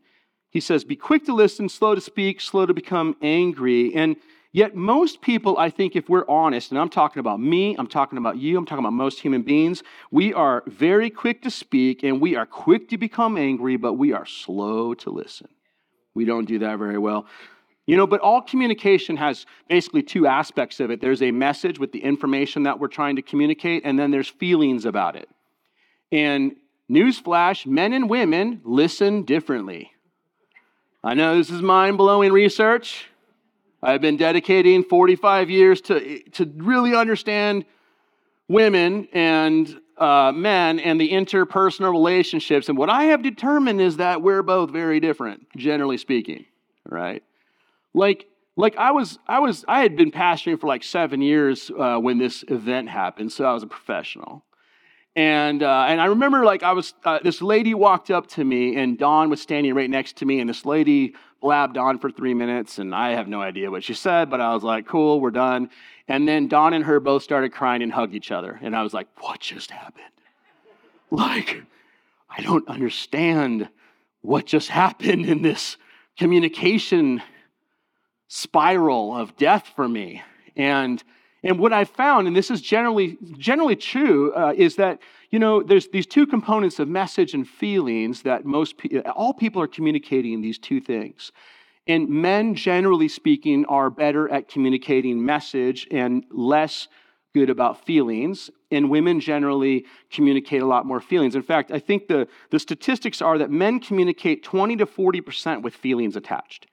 he 0.49 0.61
says, 0.61 0.83
Be 0.83 0.95
quick 0.95 1.25
to 1.25 1.35
listen, 1.35 1.69
slow 1.69 1.93
to 1.93 2.01
speak, 2.01 2.41
slow 2.41 2.65
to 2.65 2.73
become 2.73 3.15
angry. 3.21 3.93
And 3.93 4.15
yet, 4.57 4.75
most 4.75 5.21
people, 5.21 5.55
I 5.59 5.69
think, 5.69 5.95
if 5.95 6.09
we're 6.09 6.27
honest, 6.27 6.71
and 6.71 6.79
I'm 6.79 6.89
talking 6.89 7.19
about 7.19 7.39
me, 7.39 7.75
I'm 7.77 7.85
talking 7.85 8.17
about 8.17 8.37
you, 8.37 8.57
I'm 8.57 8.65
talking 8.65 8.83
about 8.83 8.93
most 8.93 9.19
human 9.19 9.43
beings, 9.43 9.83
we 10.09 10.33
are 10.33 10.63
very 10.65 11.11
quick 11.11 11.43
to 11.43 11.51
speak 11.51 12.03
and 12.03 12.19
we 12.19 12.35
are 12.35 12.47
quick 12.47 12.89
to 12.89 12.97
become 12.97 13.37
angry, 13.37 13.77
but 13.77 13.93
we 13.93 14.13
are 14.13 14.25
slow 14.25 14.95
to 14.95 15.11
listen. 15.11 15.47
We 16.15 16.25
don't 16.25 16.45
do 16.45 16.57
that 16.59 16.79
very 16.79 16.97
well. 16.97 17.27
You 17.85 17.97
know, 17.97 18.07
but 18.07 18.19
all 18.21 18.41
communication 18.41 19.15
has 19.17 19.45
basically 19.69 20.01
two 20.01 20.25
aspects 20.25 20.79
of 20.79 20.89
it. 20.89 21.01
There's 21.01 21.21
a 21.21 21.29
message 21.29 21.77
with 21.77 21.91
the 21.91 22.03
information 22.03 22.63
that 22.63 22.79
we're 22.79 22.87
trying 22.87 23.15
to 23.17 23.21
communicate, 23.21 23.83
and 23.85 23.97
then 23.97 24.09
there's 24.09 24.27
feelings 24.27 24.85
about 24.85 25.15
it. 25.15 25.29
And 26.11 26.55
newsflash 26.89 27.67
men 27.67 27.93
and 27.93 28.09
women 28.09 28.61
listen 28.63 29.21
differently. 29.21 29.91
I 31.03 31.13
know 31.13 31.37
this 31.37 31.51
is 31.51 31.61
mind 31.61 31.99
blowing 31.99 32.33
research. 32.33 33.07
I've 33.81 34.01
been 34.01 34.17
dedicating 34.17 34.83
45 34.83 35.49
years 35.49 35.81
to, 35.81 36.19
to 36.31 36.51
really 36.57 36.95
understand 36.95 37.65
women 38.47 39.07
and 39.13 39.79
uh, 39.97 40.31
men 40.33 40.79
and 40.79 40.99
the 40.99 41.11
interpersonal 41.11 41.91
relationships. 41.91 42.69
And 42.69 42.77
what 42.77 42.89
I 42.89 43.05
have 43.05 43.21
determined 43.21 43.81
is 43.81 43.97
that 43.97 44.21
we're 44.21 44.43
both 44.43 44.71
very 44.71 44.99
different, 44.99 45.47
generally 45.55 45.97
speaking, 45.97 46.45
right? 46.87 47.23
Like, 47.93 48.27
like 48.55 48.75
I 48.77 48.91
was, 48.91 49.19
I 49.27 49.39
was, 49.39 49.63
I 49.67 49.81
had 49.81 49.95
been 49.95 50.11
pastoring 50.11 50.59
for 50.59 50.67
like 50.67 50.83
seven 50.83 51.21
years 51.21 51.71
uh, 51.77 51.97
when 51.97 52.17
this 52.17 52.43
event 52.47 52.89
happened, 52.89 53.31
so 53.31 53.45
I 53.45 53.53
was 53.53 53.63
a 53.63 53.67
professional. 53.67 54.43
And, 55.15 55.63
uh, 55.63 55.85
and 55.87 55.99
I 55.99 56.05
remember 56.05 56.45
like 56.45 56.61
I 56.61 56.73
was, 56.73 56.93
uh, 57.03 57.19
this 57.23 57.41
lady 57.41 57.73
walked 57.73 58.11
up 58.11 58.27
to 58.27 58.43
me 58.43 58.75
and 58.75 58.99
Dawn 58.99 59.31
was 59.31 59.41
standing 59.41 59.73
right 59.73 59.89
next 59.89 60.17
to 60.17 60.25
me 60.25 60.39
and 60.39 60.47
this 60.47 60.63
lady 60.63 61.15
blabbed 61.41 61.77
on 61.77 61.99
for 61.99 62.09
three 62.09 62.33
minutes 62.33 62.79
and 62.79 62.93
I 62.93 63.11
have 63.11 63.27
no 63.27 63.41
idea 63.41 63.71
what 63.71 63.83
she 63.83 63.93
said, 63.93 64.29
but 64.29 64.41
I 64.41 64.53
was 64.53 64.63
like, 64.63 64.87
cool, 64.87 65.19
we're 65.19 65.31
done. 65.31 65.69
And 66.07 66.27
then 66.27 66.47
Dawn 66.47 66.73
and 66.73 66.85
her 66.85 66.99
both 66.99 67.23
started 67.23 67.51
crying 67.51 67.81
and 67.81 67.91
hugged 67.91 68.15
each 68.15 68.31
other. 68.31 68.57
And 68.61 68.75
I 68.75 68.83
was 68.83 68.93
like, 68.93 69.07
what 69.19 69.39
just 69.39 69.71
happened? 69.71 70.03
Like, 71.09 71.63
I 72.29 72.41
don't 72.41 72.67
understand 72.67 73.69
what 74.19 74.45
just 74.45 74.67
happened 74.67 75.25
in 75.25 75.41
this 75.41 75.77
communication 76.19 77.21
spiral 78.27 79.15
of 79.15 79.37
death 79.37 79.71
for 79.73 79.87
me. 79.87 80.21
And 80.57 81.01
and 81.47 81.57
what 81.59 81.71
I've 81.71 81.89
found, 81.89 82.27
and 82.27 82.35
this 82.35 82.51
is 82.51 82.61
generally 82.61 83.17
generally 83.37 83.77
true, 83.77 84.33
uh, 84.33 84.53
is 84.55 84.75
that 84.75 84.99
you 85.31 85.39
know 85.39 85.63
there's 85.63 85.87
these 85.87 86.05
two 86.05 86.27
components 86.27 86.77
of 86.77 86.89
message 86.89 87.33
and 87.33 87.47
feelings 87.47 88.23
that 88.23 88.43
most 88.43 88.77
pe- 88.77 88.99
all 89.15 89.33
people 89.33 89.61
are 89.61 89.67
communicating 89.67 90.41
these 90.41 90.59
two 90.59 90.81
things. 90.81 91.31
And 91.87 92.09
men, 92.09 92.53
generally 92.53 93.07
speaking, 93.07 93.65
are 93.67 93.89
better 93.89 94.27
at 94.29 94.49
communicating 94.49 95.25
message 95.25 95.87
and 95.89 96.25
less 96.31 96.89
good 97.33 97.49
about 97.49 97.85
feelings. 97.85 98.49
And 98.69 98.89
women 98.89 99.21
generally 99.21 99.85
communicate 100.11 100.61
a 100.61 100.65
lot 100.65 100.85
more 100.85 100.99
feelings. 100.99 101.33
In 101.33 101.43
fact, 101.43 101.71
I 101.71 101.79
think 101.79 102.09
the, 102.09 102.27
the 102.49 102.59
statistics 102.59 103.21
are 103.21 103.37
that 103.37 103.49
men 103.49 103.79
communicate 103.79 104.43
20 104.43 104.75
to 104.75 104.85
40% 104.85 105.61
with 105.61 105.73
feelings 105.73 106.17
attached, 106.17 106.67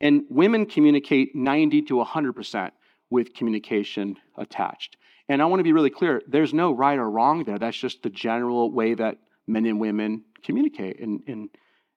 and 0.00 0.22
women 0.30 0.64
communicate 0.64 1.36
90 1.36 1.82
to 1.82 1.94
100% 1.96 2.70
with 3.14 3.32
communication 3.32 4.16
attached. 4.36 4.96
And 5.28 5.40
I 5.40 5.44
want 5.46 5.60
to 5.60 5.64
be 5.64 5.72
really 5.72 5.94
clear 5.98 6.20
there's 6.26 6.52
no 6.52 6.72
right 6.72 6.98
or 6.98 7.08
wrong 7.08 7.44
there. 7.44 7.58
That's 7.58 7.76
just 7.76 8.02
the 8.02 8.10
general 8.10 8.72
way 8.72 8.94
that 8.94 9.18
men 9.46 9.66
and 9.66 9.78
women 9.78 10.24
communicate 10.42 10.98
and, 10.98 11.22
and, 11.28 11.48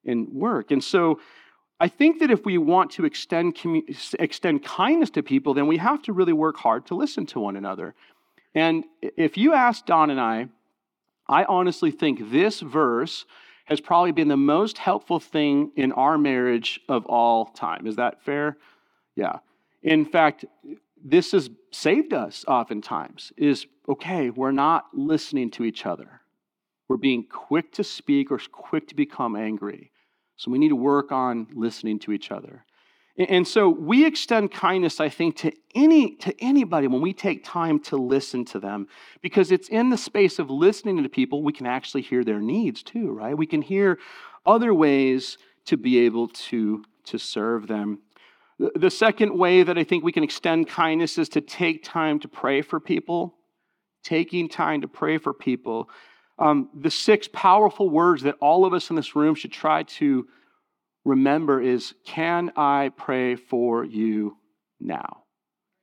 and 0.06 0.28
work. 0.28 0.70
And 0.70 0.82
so 0.82 1.18
I 1.80 1.88
think 1.88 2.20
that 2.20 2.30
if 2.30 2.44
we 2.44 2.56
want 2.56 2.92
to 2.92 3.04
extend, 3.04 3.58
extend 4.18 4.64
kindness 4.64 5.10
to 5.10 5.22
people, 5.24 5.54
then 5.54 5.66
we 5.66 5.78
have 5.78 6.00
to 6.02 6.12
really 6.12 6.32
work 6.32 6.56
hard 6.56 6.86
to 6.86 6.94
listen 6.94 7.26
to 7.26 7.40
one 7.40 7.56
another. 7.56 7.96
And 8.54 8.84
if 9.02 9.36
you 9.36 9.54
ask 9.54 9.84
Dawn 9.86 10.10
and 10.10 10.20
I, 10.20 10.48
I 11.28 11.44
honestly 11.44 11.90
think 11.90 12.30
this 12.30 12.60
verse 12.60 13.26
has 13.66 13.80
probably 13.80 14.12
been 14.12 14.28
the 14.28 14.36
most 14.56 14.78
helpful 14.78 15.18
thing 15.18 15.72
in 15.74 15.90
our 15.92 16.16
marriage 16.16 16.80
of 16.88 17.04
all 17.06 17.46
time. 17.46 17.86
Is 17.88 17.96
that 17.96 18.22
fair? 18.22 18.56
Yeah. 19.16 19.40
In 19.82 20.04
fact, 20.04 20.44
this 21.04 21.32
has 21.32 21.50
saved 21.70 22.12
us 22.12 22.44
oftentimes 22.48 23.32
is 23.36 23.66
okay, 23.88 24.30
we're 24.30 24.52
not 24.52 24.86
listening 24.92 25.50
to 25.52 25.64
each 25.64 25.86
other. 25.86 26.20
We're 26.88 26.96
being 26.96 27.24
quick 27.24 27.72
to 27.74 27.84
speak 27.84 28.30
or 28.30 28.38
quick 28.50 28.88
to 28.88 28.94
become 28.94 29.36
angry. 29.36 29.92
So 30.36 30.50
we 30.50 30.58
need 30.58 30.68
to 30.68 30.76
work 30.76 31.12
on 31.12 31.48
listening 31.54 31.98
to 32.00 32.12
each 32.12 32.30
other. 32.30 32.64
And 33.18 33.46
so 33.48 33.68
we 33.68 34.06
extend 34.06 34.52
kindness, 34.52 35.00
I 35.00 35.08
think, 35.08 35.36
to 35.38 35.52
any 35.74 36.14
to 36.16 36.32
anybody 36.40 36.86
when 36.86 37.00
we 37.00 37.12
take 37.12 37.42
time 37.42 37.80
to 37.80 37.96
listen 37.96 38.44
to 38.46 38.60
them, 38.60 38.86
because 39.22 39.50
it's 39.50 39.68
in 39.68 39.90
the 39.90 39.96
space 39.96 40.38
of 40.38 40.50
listening 40.50 41.02
to 41.02 41.08
people 41.08 41.42
we 41.42 41.52
can 41.52 41.66
actually 41.66 42.02
hear 42.02 42.22
their 42.22 42.40
needs 42.40 42.82
too, 42.84 43.10
right? 43.10 43.36
We 43.36 43.46
can 43.46 43.60
hear 43.60 43.98
other 44.46 44.72
ways 44.72 45.36
to 45.66 45.76
be 45.76 45.98
able 45.98 46.28
to 46.28 46.84
to 47.06 47.18
serve 47.18 47.66
them. 47.66 47.98
The 48.58 48.90
second 48.90 49.36
way 49.38 49.62
that 49.62 49.78
I 49.78 49.84
think 49.84 50.02
we 50.02 50.12
can 50.12 50.24
extend 50.24 50.68
kindness 50.68 51.18
is 51.18 51.28
to 51.30 51.40
take 51.40 51.84
time 51.84 52.18
to 52.20 52.28
pray 52.28 52.62
for 52.62 52.80
people. 52.80 53.34
Taking 54.02 54.48
time 54.48 54.80
to 54.80 54.88
pray 54.88 55.18
for 55.18 55.32
people 55.32 55.88
um, 56.38 56.68
the 56.74 56.90
six 56.90 57.28
powerful 57.32 57.90
words 57.90 58.22
that 58.22 58.36
all 58.40 58.64
of 58.64 58.72
us 58.72 58.90
in 58.90 58.96
this 58.96 59.16
room 59.16 59.34
should 59.34 59.52
try 59.52 59.82
to 59.82 60.26
remember 61.04 61.60
is 61.60 61.94
Can 62.04 62.52
I 62.56 62.90
pray 62.96 63.34
for 63.34 63.84
you 63.84 64.36
now? 64.80 65.24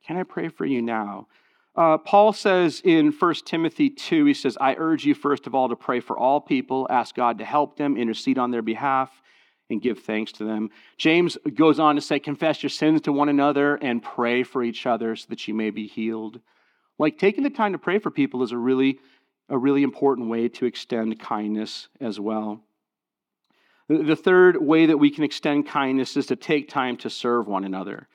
Can 0.06 0.16
I 0.16 0.22
pray 0.22 0.48
for 0.48 0.64
you 0.64 0.82
now? 0.82 1.28
Uh, 1.74 1.98
Paul 1.98 2.32
says 2.32 2.80
in 2.84 3.12
1 3.12 3.34
Timothy 3.44 3.90
2, 3.90 4.24
he 4.24 4.32
says, 4.32 4.56
I 4.58 4.76
urge 4.78 5.04
you 5.04 5.14
first 5.14 5.46
of 5.46 5.54
all 5.54 5.68
to 5.68 5.76
pray 5.76 6.00
for 6.00 6.18
all 6.18 6.40
people, 6.40 6.86
ask 6.88 7.14
God 7.14 7.36
to 7.38 7.44
help 7.44 7.76
them, 7.76 7.98
intercede 7.98 8.38
on 8.38 8.50
their 8.50 8.62
behalf, 8.62 9.10
and 9.70 9.82
give 9.82 10.00
thanks 10.00 10.32
to 10.32 10.44
them. 10.44 10.70
James 10.96 11.36
goes 11.54 11.78
on 11.78 11.96
to 11.96 12.00
say, 12.00 12.18
Confess 12.18 12.62
your 12.62 12.70
sins 12.70 13.00
to 13.02 13.12
one 13.12 13.28
another 13.28 13.76
and 13.76 14.02
pray 14.02 14.42
for 14.42 14.62
each 14.62 14.86
other 14.86 15.16
so 15.16 15.26
that 15.28 15.46
you 15.48 15.54
may 15.54 15.70
be 15.70 15.86
healed. 15.86 16.40
Like 16.98 17.18
taking 17.18 17.44
the 17.44 17.50
time 17.50 17.72
to 17.72 17.78
pray 17.78 17.98
for 17.98 18.10
people 18.10 18.42
is 18.42 18.52
a 18.52 18.58
really 18.58 18.98
a 19.48 19.56
really 19.56 19.84
important 19.84 20.28
way 20.28 20.48
to 20.48 20.66
extend 20.66 21.20
kindness 21.20 21.88
as 22.00 22.18
well. 22.18 22.60
The 23.88 24.16
third 24.16 24.60
way 24.60 24.86
that 24.86 24.98
we 24.98 25.10
can 25.10 25.22
extend 25.22 25.68
kindness 25.68 26.16
is 26.16 26.26
to 26.26 26.36
take 26.36 26.68
time 26.68 26.96
to 26.98 27.10
serve 27.10 27.46
one 27.46 27.64
another. 27.64 28.08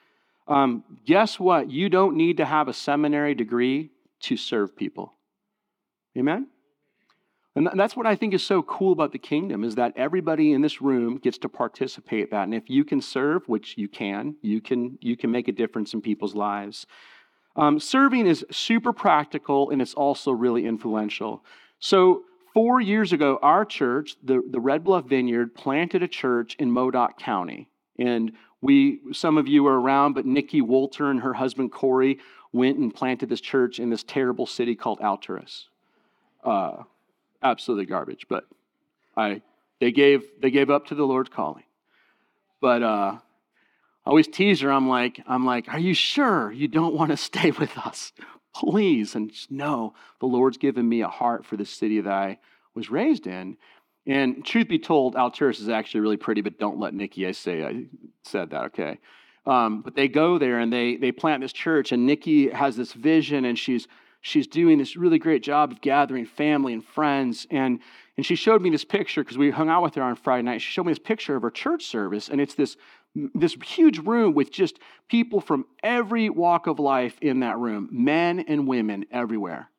Um, 0.48 0.84
guess 1.06 1.40
what? 1.40 1.72
You 1.72 1.88
don't 1.88 2.18
need 2.18 2.38
to 2.38 2.46
have 2.46 2.68
a 2.68 2.74
seminary 2.74 3.34
degree 3.34 3.92
to 4.22 4.36
serve 4.36 4.76
people. 4.76 5.14
Amen? 6.18 6.48
And 7.56 7.70
that's 7.76 7.98
what 7.98 8.06
I 8.06 8.16
think 8.16 8.34
is 8.34 8.46
so 8.46 8.62
cool 8.64 8.94
about 8.94 9.12
the 9.12 9.20
kingdom 9.20 9.66
is 9.66 9.76
that 9.76 9.94
everybody 9.98 10.54
in 10.54 10.62
this 10.62 10.82
room 10.82 11.18
gets 11.18 11.38
to 11.40 11.50
participate 11.50 12.32
that. 12.32 12.44
And 12.44 12.54
if 12.54 12.70
you 12.70 12.86
can 12.86 13.02
serve, 13.02 13.48
which 13.48 13.78
you 13.78 13.90
can, 13.90 14.36
you 14.42 14.62
can 14.62 14.98
you 15.02 15.18
can 15.18 15.32
make 15.32 15.50
a 15.50 15.52
difference 15.52 15.94
in 15.94 16.02
people's 16.02 16.34
lives. 16.34 16.86
Um, 17.58 17.80
serving 17.80 18.28
is 18.28 18.46
super 18.52 18.94
practical 18.94 19.70
and 19.70 19.82
it's 19.82 19.94
also 19.94 20.32
really 20.32 20.66
influential. 20.66 21.44
So, 21.80 22.24
four 22.54 22.80
years 22.80 23.12
ago, 23.12 23.40
our 23.42 23.66
church, 23.66 24.16
the, 24.24 24.42
the 24.50 24.60
Red 24.60 24.84
Bluff 24.84 25.06
Vineyard, 25.06 25.54
planted 25.54 26.04
a 26.04 26.08
church 26.08 26.56
in 26.60 26.72
Modoc 26.72 27.20
County. 27.20 27.68
And 28.00 28.32
we, 28.62 29.00
some 29.12 29.38
of 29.38 29.48
you 29.48 29.68
are 29.68 29.80
around, 29.80 30.14
but 30.14 30.26
Nikki 30.26 30.62
Walter 30.62 31.10
and 31.10 31.20
her 31.22 31.34
husband 31.34 31.72
Corey 31.72 32.20
went 32.54 32.78
and 32.78 32.94
planted 32.94 33.30
this 33.30 33.42
church 33.42 33.80
in 33.80 33.90
this 33.90 34.04
terrible 34.04 34.46
city 34.46 34.76
called 34.76 35.00
Alturas. 35.00 35.66
Uh, 36.44 36.84
absolutely 37.44 37.86
garbage, 37.86 38.28
but 38.30 38.46
I, 39.16 39.42
they 39.80 39.92
gave, 39.92 40.24
they 40.42 40.52
gave 40.52 40.70
up 40.70 40.88
to 40.88 40.96
the 40.96 41.06
Lord's 41.06 41.30
calling. 41.30 41.64
But 42.60 42.84
uh, 42.84 43.18
I 44.06 44.10
always 44.10 44.28
tease 44.28 44.62
her. 44.62 44.72
I'm 44.72 44.88
like, 44.88 45.22
I'm 45.28 45.46
like, 45.46 45.68
are 45.70 45.80
you 45.80 45.94
sure 45.94 46.52
you 46.52 46.68
don't 46.68 46.94
want 46.94 47.12
to 47.12 47.18
stay 47.32 47.52
with 47.52 47.78
us? 47.78 48.14
Please. 48.54 49.16
And 49.16 49.32
know 49.50 49.94
the 50.20 50.28
Lord's 50.28 50.58
given 50.58 50.88
me 50.88 51.02
a 51.02 51.08
heart 51.08 51.46
for 51.46 51.58
the 51.58 51.66
city 51.66 52.02
that 52.02 52.14
I 52.14 52.38
was 52.76 52.90
raised 52.90 53.28
in. 53.28 53.58
And 54.08 54.44
truth 54.44 54.68
be 54.68 54.80
told, 54.80 55.16
Alturas 55.16 55.60
is 55.60 55.70
actually 55.70 56.02
really 56.02 56.18
pretty, 56.18 56.42
but 56.42 56.58
don't 56.58 56.80
let 56.80 56.94
Nikki 56.94 57.28
I 57.28 57.34
say 57.34 57.64
I 57.64 57.86
said 58.24 58.50
that, 58.50 58.66
okay? 58.66 58.98
Um, 59.46 59.82
but 59.82 59.96
they 59.96 60.08
go 60.08 60.38
there 60.38 60.60
and 60.60 60.72
they 60.74 60.98
they 60.98 61.12
plant 61.12 61.42
this 61.42 61.54
church, 61.54 61.92
and 61.92 62.06
Nikki 62.06 62.50
has 62.50 62.76
this 62.76 62.94
vision, 62.94 63.46
and 63.46 63.58
she's 63.58 63.88
she's 64.22 64.48
doing 64.48 64.78
this 64.78 64.96
really 64.96 65.20
great 65.20 65.44
job 65.44 65.72
of 65.72 65.82
gathering 65.82 66.26
family 66.26 66.74
and 66.74 66.86
friends. 66.86 67.46
And 67.52 67.80
and 68.18 68.26
she 68.26 68.36
showed 68.36 68.62
me 68.62 68.70
this 68.70 68.86
picture 68.86 69.24
because 69.24 69.38
we 69.38 69.50
hung 69.50 69.70
out 69.70 69.82
with 69.82 69.96
her 69.96 70.04
on 70.04 70.16
Friday 70.16 70.44
night. 70.44 70.62
She 70.62 70.72
showed 70.72 70.86
me 70.86 70.92
this 70.92 71.00
picture 71.00 71.36
of 71.36 71.42
her 71.42 71.50
church 71.50 71.86
service, 71.86 72.30
and 72.30 72.40
it's 72.40 72.54
this 72.56 72.78
this 73.14 73.56
huge 73.64 74.00
room 74.00 74.34
with 74.34 74.52
just 74.52 74.80
people 75.10 75.42
from 75.42 75.66
every 75.84 76.30
walk 76.30 76.68
of 76.68 76.80
life 76.80 77.18
in 77.22 77.42
that 77.42 77.58
room, 77.58 77.90
men 77.92 78.40
and 78.48 78.68
women 78.68 79.06
everywhere, 79.12 79.70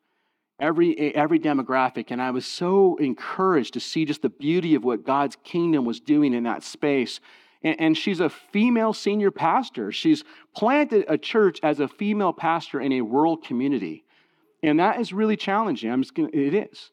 every, 0.59 1.15
every 1.15 1.39
demographic. 1.39 2.11
And 2.11 2.21
I 2.21 2.31
was 2.31 2.45
so 2.45 2.95
encouraged 2.97 3.73
to 3.73 3.79
see 3.79 4.05
just 4.05 4.21
the 4.21 4.29
beauty 4.29 4.75
of 4.75 4.83
what 4.83 5.03
God's 5.03 5.35
kingdom 5.43 5.83
was 5.85 5.99
doing 5.99 6.33
in 6.33 6.43
that 6.43 6.63
space. 6.63 7.19
And, 7.63 7.79
and 7.79 7.97
she's 7.97 8.19
a 8.19 8.29
female 8.29 8.93
senior 8.93 9.31
pastor. 9.31 9.91
She's 9.91 10.23
planted 10.55 11.05
a 11.07 11.17
church 11.17 11.59
as 11.63 11.79
a 11.79 11.87
female 11.87 12.33
pastor 12.33 12.79
in 12.79 12.91
a 12.93 13.01
rural 13.01 13.37
community. 13.37 14.03
And 14.63 14.79
that 14.79 14.99
is 14.99 15.13
really 15.13 15.35
challenging. 15.35 15.91
I'm 15.91 16.01
just 16.01 16.15
gonna, 16.15 16.29
it 16.33 16.53
is. 16.53 16.91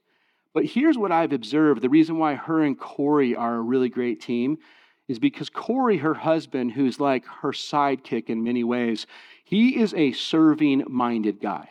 But 0.52 0.66
here's 0.66 0.98
what 0.98 1.12
I've 1.12 1.32
observed 1.32 1.80
the 1.80 1.88
reason 1.88 2.18
why 2.18 2.34
her 2.34 2.62
and 2.62 2.78
Corey 2.78 3.36
are 3.36 3.56
a 3.56 3.62
really 3.62 3.88
great 3.88 4.20
team 4.20 4.58
is 5.08 5.20
because 5.20 5.48
Corey, 5.48 5.98
her 5.98 6.14
husband, 6.14 6.72
who's 6.72 7.00
like 7.00 7.24
her 7.42 7.52
sidekick 7.52 8.28
in 8.28 8.42
many 8.42 8.64
ways, 8.64 9.06
he 9.44 9.80
is 9.80 9.94
a 9.94 10.12
serving 10.12 10.84
minded 10.88 11.40
guy. 11.40 11.68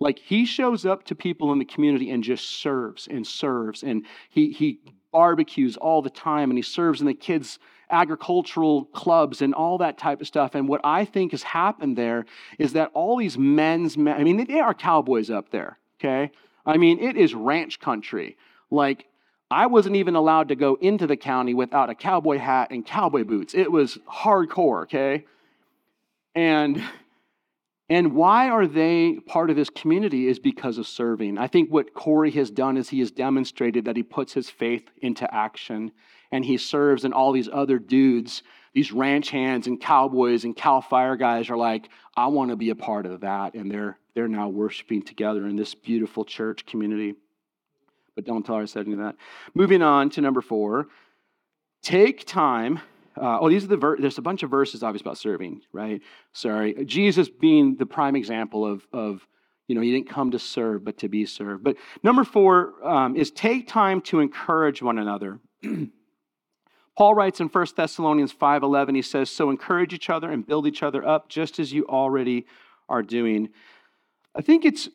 Like 0.00 0.18
he 0.18 0.44
shows 0.44 0.84
up 0.84 1.04
to 1.04 1.14
people 1.14 1.52
in 1.52 1.58
the 1.58 1.64
community 1.64 2.10
and 2.10 2.22
just 2.22 2.60
serves 2.60 3.06
and 3.06 3.26
serves. 3.26 3.82
And 3.82 4.06
he, 4.30 4.52
he 4.52 4.80
barbecues 5.12 5.76
all 5.76 6.02
the 6.02 6.10
time 6.10 6.50
and 6.50 6.58
he 6.58 6.62
serves 6.62 7.00
in 7.00 7.06
the 7.06 7.14
kids' 7.14 7.58
agricultural 7.90 8.84
clubs 8.86 9.42
and 9.42 9.54
all 9.54 9.78
that 9.78 9.98
type 9.98 10.20
of 10.20 10.26
stuff. 10.26 10.54
And 10.54 10.68
what 10.68 10.80
I 10.84 11.04
think 11.04 11.32
has 11.32 11.42
happened 11.42 11.96
there 11.96 12.26
is 12.58 12.72
that 12.72 12.90
all 12.94 13.16
these 13.18 13.38
men's, 13.38 13.96
men, 13.96 14.18
I 14.20 14.24
mean, 14.24 14.44
they 14.46 14.60
are 14.60 14.74
cowboys 14.74 15.30
up 15.30 15.50
there, 15.50 15.78
okay? 16.00 16.30
I 16.64 16.76
mean, 16.76 16.98
it 16.98 17.16
is 17.16 17.34
ranch 17.34 17.78
country. 17.78 18.36
Like 18.70 19.06
I 19.50 19.66
wasn't 19.66 19.96
even 19.96 20.16
allowed 20.16 20.48
to 20.48 20.56
go 20.56 20.76
into 20.80 21.06
the 21.06 21.16
county 21.16 21.54
without 21.54 21.90
a 21.90 21.94
cowboy 21.94 22.38
hat 22.38 22.70
and 22.70 22.84
cowboy 22.84 23.24
boots. 23.24 23.54
It 23.54 23.70
was 23.70 23.98
hardcore, 24.08 24.82
okay? 24.82 25.24
And 26.34 26.82
And 27.88 28.14
why 28.14 28.48
are 28.48 28.66
they 28.66 29.20
part 29.26 29.48
of 29.48 29.56
this 29.56 29.70
community 29.70 30.26
is 30.26 30.40
because 30.40 30.76
of 30.78 30.88
serving. 30.88 31.38
I 31.38 31.46
think 31.46 31.70
what 31.70 31.94
Corey 31.94 32.32
has 32.32 32.50
done 32.50 32.76
is 32.76 32.88
he 32.88 32.98
has 32.98 33.12
demonstrated 33.12 33.84
that 33.84 33.96
he 33.96 34.02
puts 34.02 34.32
his 34.32 34.50
faith 34.50 34.90
into 35.02 35.32
action 35.32 35.92
and 36.36 36.44
he 36.44 36.58
serves, 36.58 37.04
and 37.04 37.14
all 37.14 37.32
these 37.32 37.48
other 37.52 37.78
dudes, 37.78 38.42
these 38.74 38.92
ranch 38.92 39.30
hands 39.30 39.66
and 39.66 39.80
cowboys 39.80 40.44
and 40.44 40.54
Cal 40.54 40.82
Fire 40.82 41.16
guys 41.16 41.48
are 41.48 41.56
like, 41.56 41.88
I 42.14 42.26
want 42.26 42.50
to 42.50 42.56
be 42.56 42.70
a 42.70 42.74
part 42.74 43.06
of 43.06 43.22
that. 43.22 43.54
And 43.54 43.70
they're, 43.70 43.98
they're 44.14 44.28
now 44.28 44.48
worshiping 44.48 45.02
together 45.02 45.46
in 45.46 45.56
this 45.56 45.74
beautiful 45.74 46.24
church 46.26 46.66
community. 46.66 47.14
But 48.14 48.26
don't 48.26 48.44
tell 48.44 48.56
her 48.56 48.62
I 48.62 48.66
said 48.66 48.84
any 48.84 48.92
of 48.92 48.98
that. 48.98 49.16
Moving 49.54 49.82
on 49.82 50.10
to 50.10 50.20
number 50.20 50.42
four 50.42 50.88
take 51.82 52.26
time 52.26 52.80
uh, 53.18 53.38
oh, 53.40 53.48
these 53.48 53.64
are 53.64 53.68
the 53.68 53.76
ver- 53.76 53.96
there's 53.98 54.18
a 54.18 54.22
bunch 54.22 54.42
of 54.42 54.50
verses 54.50 54.82
obviously 54.82 55.08
about 55.08 55.16
serving, 55.16 55.62
right? 55.72 56.02
Sorry, 56.32 56.84
Jesus 56.84 57.30
being 57.30 57.76
the 57.76 57.86
prime 57.86 58.14
example 58.14 58.66
of 58.66 58.86
of 58.92 59.26
you 59.68 59.74
know 59.74 59.80
he 59.80 59.90
didn't 59.90 60.10
come 60.10 60.32
to 60.32 60.38
serve 60.38 60.84
but 60.84 60.98
to 60.98 61.08
be 61.08 61.24
served. 61.24 61.64
But 61.64 61.76
number 62.02 62.24
four 62.24 62.74
um, 62.86 63.16
is 63.16 63.30
take 63.30 63.68
time 63.68 64.02
to 64.02 64.20
encourage 64.20 64.82
one 64.82 64.98
another. 64.98 65.40
Paul 66.96 67.14
writes 67.14 67.40
in 67.40 67.48
1 67.48 67.66
Thessalonians 67.76 68.32
5:11 68.32 68.94
he 68.94 69.02
says 69.02 69.30
so 69.30 69.50
encourage 69.50 69.92
each 69.92 70.08
other 70.10 70.30
and 70.30 70.46
build 70.46 70.66
each 70.66 70.82
other 70.82 71.06
up 71.06 71.28
just 71.28 71.58
as 71.58 71.72
you 71.72 71.84
already 71.86 72.46
are 72.88 73.02
doing. 73.02 73.50
I 74.34 74.40
think 74.40 74.64
it's 74.64 74.88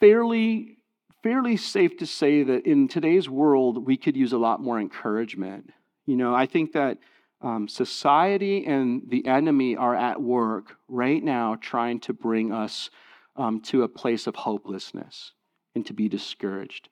fairly 0.00 0.78
fairly 1.22 1.56
safe 1.56 1.96
to 1.96 2.06
say 2.06 2.42
that 2.42 2.66
in 2.66 2.86
today's 2.86 3.30
world 3.30 3.86
we 3.86 3.96
could 3.96 4.16
use 4.16 4.32
a 4.32 4.38
lot 4.38 4.60
more 4.60 4.78
encouragement. 4.78 5.70
You 6.04 6.16
know, 6.16 6.34
I 6.34 6.44
think 6.44 6.72
that 6.72 6.98
um, 7.40 7.66
society 7.66 8.66
and 8.66 9.02
the 9.08 9.26
enemy 9.26 9.76
are 9.76 9.94
at 9.94 10.20
work 10.20 10.76
right 10.88 11.22
now 11.22 11.56
trying 11.60 12.00
to 12.00 12.12
bring 12.12 12.52
us 12.52 12.90
um, 13.36 13.60
to 13.62 13.82
a 13.82 13.88
place 13.88 14.26
of 14.26 14.34
hopelessness 14.34 15.32
and 15.74 15.86
to 15.86 15.94
be 15.94 16.08
discouraged. 16.08 16.88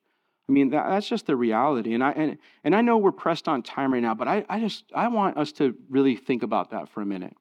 I 0.53 0.55
mean, 0.55 0.69
that, 0.69 0.87
that's 0.91 1.09
just 1.09 1.25
the 1.25 1.35
reality. 1.35 1.95
And 1.95 2.05
I, 2.05 2.11
and, 2.11 2.37
and 2.63 2.77
I 2.77 2.83
know 2.83 2.99
we're 2.99 3.11
pressed 3.11 3.49
on 3.49 3.63
time 3.63 3.95
right 3.95 4.03
now, 4.03 4.15
but 4.15 4.29
I, 4.29 4.45
I 4.51 4.61
just 4.61 4.85
I 4.95 5.09
want 5.09 5.39
us 5.39 5.51
to 5.53 5.75
really 5.89 6.15
think 6.15 6.43
about 6.43 6.73
that 6.73 6.91
for 6.91 7.01
a 7.01 7.07
minute. 7.07 7.35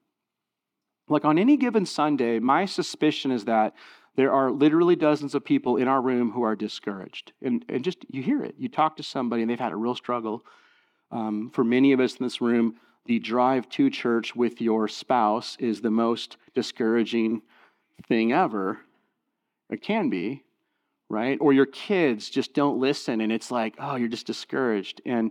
Like 1.10 1.26
on 1.26 1.36
any 1.36 1.58
given 1.58 1.84
Sunday, 1.84 2.38
my 2.38 2.64
suspicion 2.64 3.30
is 3.30 3.44
that 3.44 3.74
there 4.16 4.32
are 4.32 4.50
literally 4.50 4.96
dozens 4.96 5.34
of 5.34 5.44
people 5.44 5.76
in 5.76 5.88
our 5.88 6.00
room 6.00 6.30
who 6.30 6.42
are 6.42 6.56
discouraged. 6.56 7.32
And, 7.42 7.62
and 7.68 7.84
just, 7.84 7.98
you 8.08 8.22
hear 8.22 8.42
it. 8.42 8.54
You 8.56 8.70
talk 8.70 8.96
to 8.96 9.02
somebody 9.02 9.42
and 9.42 9.50
they've 9.50 9.60
had 9.60 9.72
a 9.72 9.76
real 9.76 9.94
struggle. 9.94 10.46
Um, 11.10 11.50
for 11.50 11.64
many 11.64 11.92
of 11.92 12.00
us 12.00 12.16
in 12.16 12.24
this 12.24 12.40
room, 12.40 12.76
the 13.04 13.18
drive 13.18 13.68
to 13.70 13.90
church 13.90 14.34
with 14.34 14.58
your 14.62 14.88
spouse 14.88 15.58
is 15.60 15.82
the 15.82 15.90
most 15.90 16.38
discouraging 16.54 17.42
thing 18.08 18.32
ever. 18.32 18.78
It 19.68 19.82
can 19.82 20.08
be, 20.08 20.44
right? 21.12 21.36
Or 21.42 21.52
your 21.52 21.66
kids 21.66 22.30
just 22.30 22.54
don't 22.54 22.80
listen 22.80 23.20
and 23.20 23.30
it's 23.30 23.50
like, 23.50 23.74
oh, 23.78 23.96
you're 23.96 24.08
just 24.08 24.26
discouraged 24.26 25.02
and 25.04 25.30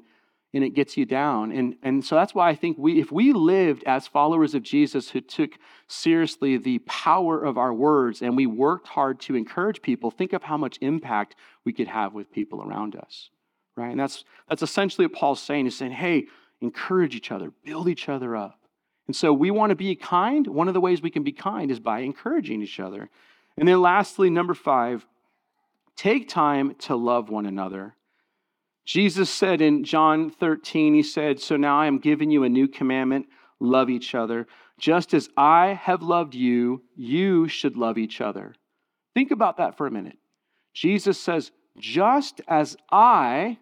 and 0.53 0.65
it 0.65 0.71
gets 0.71 0.95
you 0.95 1.05
down. 1.05 1.51
And 1.51 1.75
and 1.81 2.05
so 2.05 2.13
that's 2.13 2.35
why 2.35 2.49
I 2.49 2.55
think 2.55 2.77
we 2.77 3.01
if 3.01 3.11
we 3.11 3.33
lived 3.33 3.83
as 3.87 4.05
followers 4.05 4.53
of 4.53 4.61
Jesus 4.61 5.09
who 5.09 5.21
took 5.21 5.57
seriously 5.87 6.57
the 6.57 6.79
power 6.79 7.43
of 7.43 7.57
our 7.57 7.73
words 7.73 8.21
and 8.21 8.37
we 8.37 8.45
worked 8.45 8.89
hard 8.89 9.19
to 9.21 9.35
encourage 9.35 9.81
people, 9.81 10.11
think 10.11 10.33
of 10.33 10.43
how 10.43 10.55
much 10.55 10.77
impact 10.81 11.35
we 11.65 11.73
could 11.73 11.87
have 11.87 12.13
with 12.13 12.31
people 12.31 12.61
around 12.61 12.95
us. 12.95 13.31
Right? 13.75 13.89
And 13.89 13.99
that's 13.99 14.23
that's 14.47 14.61
essentially 14.61 15.07
what 15.07 15.15
Paul's 15.15 15.41
saying. 15.41 15.65
He's 15.65 15.77
saying, 15.77 15.93
hey, 15.93 16.27
encourage 16.61 17.15
each 17.15 17.31
other, 17.31 17.51
build 17.65 17.89
each 17.89 18.07
other 18.07 18.35
up. 18.35 18.59
And 19.07 19.15
so 19.15 19.33
we 19.33 19.49
want 19.49 19.71
to 19.71 19.75
be 19.75 19.95
kind. 19.95 20.45
One 20.45 20.67
of 20.67 20.75
the 20.75 20.81
ways 20.81 21.01
we 21.01 21.09
can 21.09 21.23
be 21.23 21.31
kind 21.31 21.71
is 21.71 21.79
by 21.79 22.01
encouraging 22.01 22.61
each 22.61 22.79
other. 22.79 23.09
And 23.57 23.67
then 23.67 23.81
lastly, 23.81 24.29
number 24.29 24.53
five, 24.53 25.07
take 25.95 26.29
time 26.29 26.75
to 26.79 26.95
love 26.95 27.29
one 27.29 27.45
another. 27.45 27.95
Jesus 28.85 29.29
said 29.29 29.61
in 29.61 29.83
John 29.83 30.29
13, 30.29 30.93
He 30.93 31.03
said, 31.03 31.39
So 31.39 31.55
now 31.57 31.79
I 31.79 31.87
am 31.87 31.99
giving 31.99 32.31
you 32.31 32.43
a 32.43 32.49
new 32.49 32.67
commandment 32.67 33.27
love 33.59 33.89
each 33.89 34.15
other. 34.15 34.47
Just 34.79 35.13
as 35.13 35.29
I 35.37 35.79
have 35.81 36.01
loved 36.01 36.33
you, 36.33 36.83
you 36.95 37.47
should 37.47 37.77
love 37.77 37.97
each 37.97 38.19
other. 38.19 38.55
Think 39.13 39.31
about 39.31 39.57
that 39.57 39.77
for 39.77 39.85
a 39.85 39.91
minute. 39.91 40.17
Jesus 40.73 41.19
says, 41.19 41.51
Just 41.77 42.41
as 42.47 42.75
I 42.91 43.59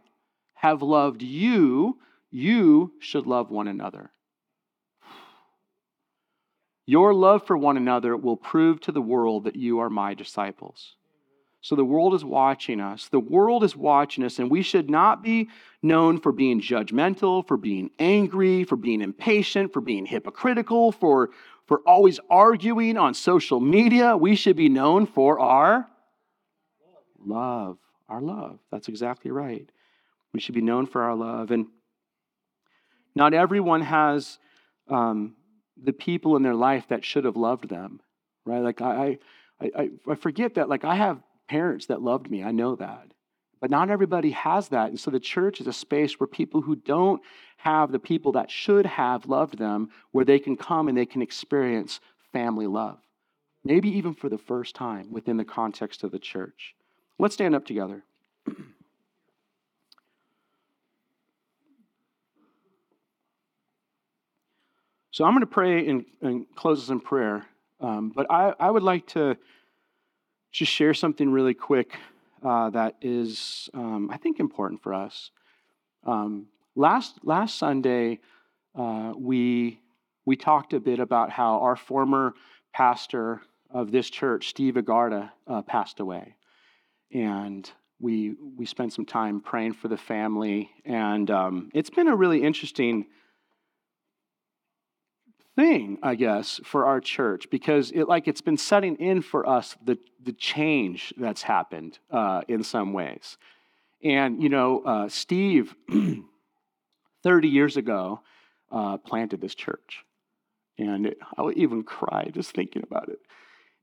have 0.53 0.81
loved 0.81 1.21
you, 1.21 2.00
you 2.31 2.93
should 3.00 3.25
love 3.25 3.50
one 3.50 3.67
another. 3.67 4.12
Your 6.86 7.13
love 7.13 7.45
for 7.45 7.58
one 7.58 7.77
another 7.77 8.17
will 8.17 8.38
prove 8.38 8.80
to 8.82 8.91
the 8.91 9.01
world 9.01 9.43
that 9.43 9.56
you 9.56 9.80
are 9.80 9.89
my 9.89 10.13
disciples. 10.13 10.95
So 11.62 11.76
the 11.76 11.86
world 11.86 12.13
is 12.13 12.24
watching 12.24 12.80
us. 12.80 13.10
The 13.10 13.19
world 13.19 13.63
is 13.63 13.76
watching 13.76 14.24
us, 14.24 14.39
and 14.39 14.50
we 14.50 14.62
should 14.62 14.89
not 14.89 15.22
be 15.22 15.50
known 15.82 16.19
for 16.19 16.32
being 16.32 16.62
judgmental, 16.62 17.45
for 17.45 17.58
being 17.58 17.91
angry, 18.00 18.63
for 18.63 18.78
being 18.78 19.02
impatient, 19.02 19.74
for 19.74 19.82
being 19.82 20.06
hypocritical, 20.06 20.93
for, 20.93 21.32
for 21.67 21.80
always 21.86 22.19
arguing 22.30 22.98
on 22.98 23.13
social 23.13 23.60
media. 23.60 24.15
We 24.15 24.36
should 24.36 24.56
be 24.56 24.69
known 24.69 25.06
for 25.06 25.39
our 25.39 25.89
love. 27.24 27.78
Our 28.08 28.22
love. 28.22 28.60
That's 28.72 28.88
exactly 28.88 29.32
right. 29.32 29.69
We 30.34 30.39
should 30.39 30.56
be 30.56 30.62
known 30.62 30.86
for 30.86 31.04
our 31.04 31.15
love. 31.15 31.52
And 31.52 31.67
not 33.15 33.34
everyone 33.34 33.82
has 33.82 34.39
um, 34.88 35.36
the 35.82 35.93
people 35.93 36.38
in 36.38 36.43
their 36.43 36.56
life 36.56 36.86
that 36.89 37.04
should 37.04 37.26
have 37.26 37.36
loved 37.36 37.67
them, 37.67 38.00
right? 38.45 38.60
Like 38.60 38.82
I, 38.82 39.17
I, 39.62 39.89
I 40.10 40.15
forget 40.15 40.56
that. 40.56 40.69
Like 40.69 40.86
I 40.86 40.95
have 40.95 41.22
parents 41.49 41.88
that 41.88 42.01
loved 42.01 42.29
me. 42.29 42.43
I 42.43 42.51
know 42.51 42.75
that, 42.75 43.12
but 43.59 43.71
not 43.71 43.89
everybody 43.89 44.31
has 44.31 44.69
that. 44.69 44.89
And 44.89 44.99
so 44.99 45.12
the 45.12 45.19
church 45.19 45.59
is 45.59 45.67
a 45.67 45.73
space 45.73 46.19
where 46.19 46.27
people 46.27 46.62
who 46.62 46.75
don't 46.75 47.21
have 47.57 47.91
the 47.91 47.99
people 47.99 48.31
that 48.33 48.49
should 48.49 48.85
have 48.85 49.25
loved 49.25 49.57
them, 49.57 49.89
where 50.12 50.23
they 50.23 50.39
can 50.39 50.55
come 50.55 50.88
and 50.88 50.97
they 50.97 51.05
can 51.05 51.21
experience 51.21 51.99
family 52.31 52.67
love, 52.67 52.99
maybe 53.65 53.89
even 53.89 54.13
for 54.13 54.29
the 54.29 54.38
first 54.38 54.75
time 54.75 55.12
within 55.12 55.35
the 55.35 55.43
context 55.43 56.03
of 56.03 56.12
the 56.12 56.19
church. 56.19 56.75
Let's 57.17 57.33
stand 57.33 57.55
up 57.55 57.65
together. 57.65 58.03
So 65.12 65.25
I'm 65.25 65.33
going 65.33 65.41
to 65.41 65.47
pray 65.47 65.85
and, 65.85 66.05
and 66.21 66.45
close 66.55 66.79
this 66.79 66.89
in 66.91 67.01
prayer. 67.01 67.45
Um, 67.81 68.13
but 68.15 68.31
I, 68.31 68.53
I 68.57 68.71
would 68.71 68.83
like 68.83 69.05
to 69.07 69.35
just 70.51 70.71
share 70.71 70.93
something 70.93 71.31
really 71.31 71.53
quick 71.53 71.97
uh, 72.43 72.69
that 72.69 72.95
is, 73.01 73.69
um, 73.73 74.09
I 74.12 74.17
think, 74.17 74.39
important 74.39 74.81
for 74.81 74.93
us. 74.93 75.31
Um, 76.05 76.47
last 76.75 77.19
last 77.23 77.57
Sunday, 77.57 78.19
uh, 78.75 79.13
we 79.17 79.79
we 80.25 80.35
talked 80.35 80.73
a 80.73 80.79
bit 80.79 80.99
about 80.99 81.29
how 81.29 81.59
our 81.59 81.75
former 81.75 82.33
pastor 82.73 83.41
of 83.69 83.91
this 83.91 84.09
church, 84.09 84.49
Steve 84.49 84.75
Agarda, 84.75 85.31
uh, 85.47 85.62
passed 85.62 85.99
away, 85.99 86.35
and 87.13 87.69
we 87.99 88.35
we 88.57 88.65
spent 88.65 88.93
some 88.93 89.05
time 89.05 89.41
praying 89.41 89.73
for 89.73 89.89
the 89.89 89.97
family, 89.97 90.69
and 90.85 91.29
um, 91.29 91.69
it's 91.73 91.89
been 91.89 92.07
a 92.07 92.15
really 92.15 92.41
interesting 92.41 93.05
thing, 95.60 95.98
I 96.02 96.15
guess, 96.15 96.62
for 96.63 96.86
our 96.86 97.02
church 97.02 97.50
because 97.50 97.91
it 97.91 98.08
like 98.08 98.30
it's 98.30 98.39
been 98.39 98.56
setting 98.56 98.95
in 98.95 99.22
for 99.22 99.48
us 99.48 99.76
the 99.84 99.98
the 100.24 100.32
change 100.32 101.13
that's 101.17 101.41
happened 101.41 102.00
uh, 102.10 102.41
in 102.48 102.63
some 102.63 102.93
ways. 102.93 103.38
And 104.02 104.41
you 104.41 104.48
know, 104.48 104.82
uh, 104.84 105.10
Steve, 105.10 105.76
thirty 107.24 107.50
years 107.50 107.76
ago, 107.76 108.22
uh, 108.72 108.98
planted 109.00 109.41
this 109.41 109.54
church, 109.54 110.06
and 110.78 111.08
it, 111.08 111.17
I 111.38 111.50
even 111.58 111.84
cry 111.84 112.32
just 112.34 112.52
thinking 112.54 112.84
about 112.84 113.10
it. 113.10 113.19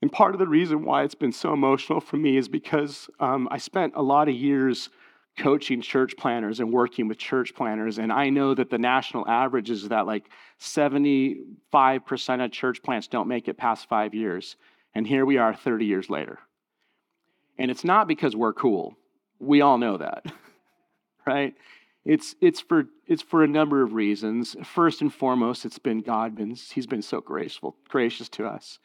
And 0.00 0.10
part 0.10 0.34
of 0.34 0.38
the 0.38 0.48
reason 0.48 0.82
why 0.82 1.02
it's 1.02 1.14
been 1.14 1.32
so 1.32 1.52
emotional 1.52 2.00
for 2.00 2.16
me 2.16 2.38
is 2.38 2.48
because 2.48 3.10
um, 3.20 3.48
I 3.50 3.58
spent 3.58 3.92
a 3.96 4.02
lot 4.02 4.30
of 4.30 4.34
years 4.34 4.88
coaching 5.36 5.80
church 5.80 6.16
planters 6.16 6.60
and 6.60 6.72
working 6.72 7.08
with 7.08 7.18
church 7.18 7.54
planters. 7.54 7.98
And 7.98 8.12
I 8.12 8.30
know 8.30 8.54
that 8.54 8.70
the 8.70 8.78
national 8.78 9.28
average 9.28 9.70
is 9.70 9.88
that 9.88 10.06
like 10.06 10.28
75% 10.60 12.44
of 12.44 12.52
church 12.52 12.82
plants 12.82 13.06
don't 13.06 13.28
make 13.28 13.48
it 13.48 13.56
past 13.56 13.88
five 13.88 14.14
years. 14.14 14.56
And 14.94 15.06
here 15.06 15.26
we 15.26 15.36
are 15.36 15.54
30 15.54 15.84
years 15.84 16.08
later. 16.08 16.38
And 17.58 17.70
it's 17.70 17.84
not 17.84 18.08
because 18.08 18.34
we're 18.34 18.54
cool. 18.54 18.96
We 19.38 19.60
all 19.60 19.78
know 19.78 19.98
that, 19.98 20.24
right? 21.26 21.54
It's, 22.04 22.34
it's, 22.40 22.60
for, 22.60 22.84
it's 23.06 23.22
for 23.22 23.42
a 23.42 23.48
number 23.48 23.82
of 23.82 23.92
reasons. 23.92 24.56
First 24.64 25.00
and 25.02 25.12
foremost, 25.12 25.64
it's 25.64 25.78
been 25.78 26.00
God. 26.00 26.36
Been, 26.36 26.54
he's 26.54 26.86
been 26.86 27.02
so 27.02 27.20
graceful, 27.20 27.76
gracious 27.88 28.28
to 28.30 28.46
us. 28.46 28.78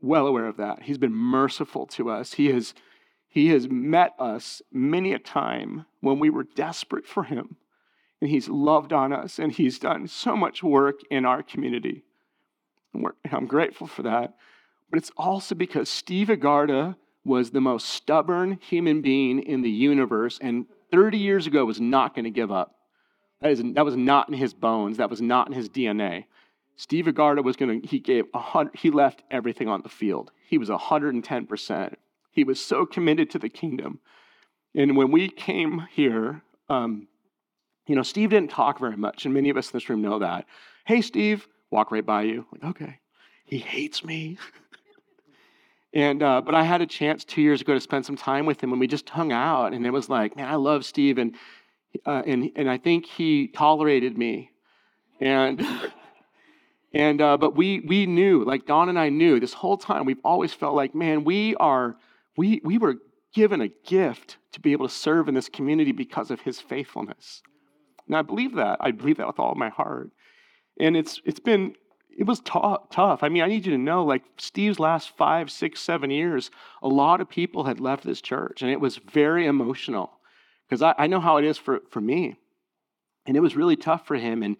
Well 0.00 0.26
aware 0.26 0.46
of 0.46 0.58
that. 0.58 0.82
He's 0.82 0.98
been 0.98 1.14
merciful 1.14 1.86
to 1.86 2.10
us. 2.10 2.34
He 2.34 2.48
has 2.48 2.74
he 3.36 3.48
has 3.48 3.68
met 3.68 4.14
us 4.18 4.62
many 4.72 5.12
a 5.12 5.18
time 5.18 5.84
when 6.00 6.18
we 6.18 6.30
were 6.30 6.44
desperate 6.44 7.06
for 7.06 7.22
Him. 7.22 7.56
And 8.18 8.30
He's 8.30 8.48
loved 8.48 8.94
on 8.94 9.12
us 9.12 9.38
and 9.38 9.52
He's 9.52 9.78
done 9.78 10.08
so 10.08 10.34
much 10.34 10.62
work 10.62 11.00
in 11.10 11.26
our 11.26 11.42
community. 11.42 12.02
And 12.94 13.04
I'm 13.30 13.46
grateful 13.46 13.88
for 13.88 14.04
that. 14.04 14.36
but 14.88 14.96
it's 14.96 15.12
also 15.18 15.54
because 15.54 15.90
Steve 15.90 16.28
Agarda 16.28 16.96
was 17.26 17.50
the 17.50 17.60
most 17.60 17.90
stubborn 17.90 18.52
human 18.52 19.02
being 19.02 19.40
in 19.40 19.60
the 19.60 19.68
universe 19.68 20.38
and 20.40 20.64
30 20.90 21.18
years 21.18 21.46
ago 21.46 21.66
was 21.66 21.78
not 21.78 22.14
going 22.14 22.24
to 22.24 22.30
give 22.30 22.50
up. 22.50 22.76
That, 23.42 23.50
is, 23.50 23.62
that 23.62 23.84
was 23.84 23.98
not 23.98 24.30
in 24.30 24.34
his 24.34 24.54
bones. 24.54 24.96
That 24.96 25.10
was 25.10 25.20
not 25.20 25.48
in 25.48 25.52
his 25.52 25.68
DNA. 25.68 26.24
Steve 26.76 27.04
Agarda 27.04 27.44
was 27.44 27.56
going 27.56 27.82
to, 27.82 27.86
he 27.86 27.98
gave, 27.98 28.24
a 28.32 28.38
hundred, 28.38 28.76
he 28.76 28.90
left 28.90 29.24
everything 29.30 29.68
on 29.68 29.82
the 29.82 29.90
field. 29.90 30.30
He 30.48 30.56
was 30.56 30.70
110%. 30.70 31.96
He 32.36 32.44
was 32.44 32.60
so 32.60 32.84
committed 32.84 33.30
to 33.30 33.38
the 33.38 33.48
kingdom. 33.48 33.98
And 34.74 34.94
when 34.94 35.10
we 35.10 35.30
came 35.30 35.88
here, 35.90 36.42
um, 36.68 37.08
you 37.86 37.96
know, 37.96 38.02
Steve 38.02 38.28
didn't 38.28 38.50
talk 38.50 38.78
very 38.78 38.98
much, 38.98 39.24
and 39.24 39.32
many 39.32 39.48
of 39.48 39.56
us 39.56 39.70
in 39.70 39.72
this 39.72 39.88
room 39.88 40.02
know 40.02 40.18
that. 40.18 40.44
Hey, 40.84 41.00
Steve, 41.00 41.48
walk 41.70 41.90
right 41.90 42.04
by 42.04 42.24
you. 42.24 42.44
Like, 42.52 42.64
okay, 42.64 43.00
he 43.46 43.56
hates 43.56 44.04
me. 44.04 44.36
and 45.94 46.22
uh, 46.22 46.42
but 46.42 46.54
I 46.54 46.62
had 46.62 46.82
a 46.82 46.86
chance 46.86 47.24
two 47.24 47.40
years 47.40 47.62
ago 47.62 47.72
to 47.72 47.80
spend 47.80 48.04
some 48.04 48.16
time 48.16 48.44
with 48.44 48.62
him, 48.62 48.70
and 48.70 48.78
we 48.78 48.86
just 48.86 49.08
hung 49.08 49.32
out, 49.32 49.72
and 49.72 49.86
it 49.86 49.90
was 49.90 50.10
like, 50.10 50.36
man, 50.36 50.46
I 50.46 50.56
love 50.56 50.84
Steve, 50.84 51.16
and 51.16 51.34
uh, 52.04 52.22
and 52.26 52.52
and 52.54 52.68
I 52.68 52.76
think 52.76 53.06
he 53.06 53.48
tolerated 53.48 54.16
me, 54.18 54.50
and. 55.20 55.66
And 56.94 57.20
uh, 57.20 57.36
but 57.36 57.54
we 57.54 57.80
we 57.80 58.06
knew, 58.06 58.42
like 58.44 58.64
Dawn 58.64 58.88
and 58.88 58.98
I 58.98 59.10
knew, 59.10 59.38
this 59.38 59.52
whole 59.52 59.76
time 59.76 60.06
we've 60.06 60.24
always 60.24 60.54
felt 60.54 60.74
like, 60.74 60.94
man, 60.94 61.24
we 61.24 61.54
are 61.56 61.96
we 62.36 62.60
we 62.64 62.78
were 62.78 62.96
given 63.34 63.60
a 63.60 63.68
gift 63.86 64.38
to 64.52 64.60
be 64.60 64.72
able 64.72 64.88
to 64.88 64.94
serve 64.94 65.28
in 65.28 65.34
this 65.34 65.48
community 65.48 65.92
because 65.92 66.30
of 66.30 66.40
his 66.40 66.60
faithfulness. 66.60 67.42
And 68.06 68.16
I 68.16 68.22
believe 68.22 68.54
that. 68.54 68.78
I 68.80 68.92
believe 68.92 69.18
that 69.18 69.26
with 69.26 69.38
all 69.38 69.54
my 69.54 69.68
heart. 69.68 70.10
And 70.80 70.96
it's 70.96 71.20
it's 71.24 71.40
been 71.40 71.74
it 72.18 72.24
was 72.24 72.40
t- 72.40 72.76
tough. 72.90 73.22
I 73.22 73.28
mean, 73.28 73.42
I 73.42 73.46
need 73.46 73.66
you 73.66 73.72
to 73.72 73.78
know, 73.78 74.04
like 74.04 74.22
Steve's 74.38 74.78
last 74.78 75.14
five, 75.16 75.50
six, 75.50 75.80
seven 75.80 76.10
years, 76.10 76.50
a 76.82 76.88
lot 76.88 77.20
of 77.20 77.28
people 77.28 77.64
had 77.64 77.78
left 77.78 78.04
this 78.04 78.22
church, 78.22 78.62
and 78.62 78.70
it 78.70 78.80
was 78.80 78.96
very 78.96 79.46
emotional 79.46 80.12
because 80.66 80.80
I, 80.82 80.94
I 80.96 81.06
know 81.06 81.20
how 81.20 81.36
it 81.36 81.44
is 81.44 81.58
for 81.58 81.80
for 81.90 82.00
me, 82.00 82.36
and 83.26 83.36
it 83.36 83.40
was 83.40 83.56
really 83.56 83.76
tough 83.76 84.06
for 84.06 84.16
him. 84.16 84.42
And 84.42 84.56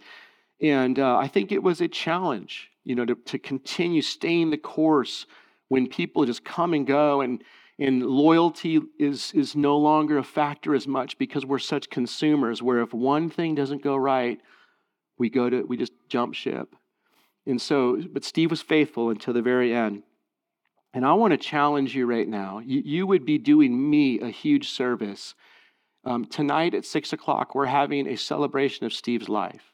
and 0.61 0.99
uh, 0.99 1.17
I 1.17 1.29
think 1.29 1.53
it 1.53 1.63
was 1.63 1.81
a 1.81 1.89
challenge, 1.89 2.71
you 2.85 2.95
know, 2.95 3.05
to, 3.05 3.15
to 3.15 3.39
continue 3.39 4.03
staying 4.03 4.51
the 4.51 4.59
course 4.59 5.27
when 5.69 5.87
people 5.87 6.25
just 6.25 6.45
come 6.45 6.73
and 6.75 6.87
go 6.87 7.21
and 7.21 7.43
and 7.79 8.03
loyalty 8.03 8.81
is 8.99 9.33
is 9.33 9.55
no 9.55 9.77
longer 9.77 10.19
a 10.19 10.25
factor 10.25 10.75
as 10.75 10.87
much 10.87 11.19
because 11.19 11.45
we're 11.45 11.59
such 11.59 11.91
consumers 11.91 12.63
where 12.63 12.81
if 12.81 12.95
one 12.95 13.29
thing 13.29 13.55
doesn't 13.55 13.83
go 13.83 13.97
right 13.97 14.41
we 15.19 15.29
go 15.29 15.51
to 15.51 15.63
we 15.63 15.77
just 15.77 15.93
jump 16.09 16.35
ship. 16.35 16.75
And 17.47 17.61
so 17.61 18.01
but 18.13 18.25
steve 18.25 18.51
was 18.51 18.63
faithful 18.63 19.11
until 19.11 19.35
the 19.35 19.43
very 19.43 19.75
end. 19.75 20.03
And 20.95 21.05
i 21.05 21.13
want 21.13 21.33
to 21.33 21.39
challenge 21.39 21.95
you 21.95 22.07
right 22.07 22.29
now. 22.29 22.61
You, 22.65 22.83
you 22.85 23.07
would 23.07 23.27
be 23.27 23.39
doing 23.39 23.91
me 23.91 24.21
a 24.21 24.29
huge 24.29 24.71
service. 24.71 25.35
Um, 26.05 26.25
tonight 26.25 26.75
at 26.75 26.85
six 26.85 27.13
o'clock 27.13 27.55
we're 27.55 27.67
having 27.67 28.07
a 28.09 28.17
celebration 28.17 28.87
of 28.87 28.93
steve's 28.93 29.29
life. 29.29 29.73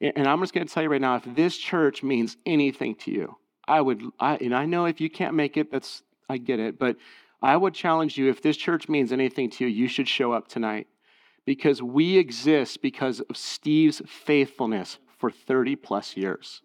And 0.00 0.28
I'm 0.28 0.40
just 0.40 0.54
going 0.54 0.66
to 0.66 0.72
tell 0.72 0.84
you 0.84 0.88
right 0.88 1.00
now, 1.00 1.16
if 1.16 1.24
this 1.34 1.56
church 1.56 2.04
means 2.04 2.36
anything 2.46 2.94
to 2.96 3.10
you, 3.10 3.36
I 3.66 3.80
would, 3.80 4.02
I, 4.20 4.36
and 4.36 4.54
I 4.54 4.64
know 4.64 4.84
if 4.84 5.00
you 5.00 5.10
can't 5.10 5.34
make 5.34 5.56
it, 5.56 5.72
that's, 5.72 6.02
I 6.28 6.38
get 6.38 6.60
it, 6.60 6.78
but 6.78 6.96
I 7.40 7.56
would 7.56 7.74
challenge 7.74 8.18
you, 8.18 8.28
if 8.28 8.42
this 8.42 8.56
church 8.56 8.88
means 8.88 9.12
anything 9.12 9.50
to 9.50 9.64
you, 9.64 9.70
you 9.70 9.88
should 9.88 10.08
show 10.08 10.32
up 10.32 10.48
tonight 10.48 10.88
because 11.46 11.82
we 11.82 12.18
exist 12.18 12.82
because 12.82 13.20
of 13.20 13.36
Steve's 13.36 14.02
faithfulness 14.06 14.98
for 15.18 15.30
30 15.30 15.76
plus 15.76 16.16
years. 16.16 16.62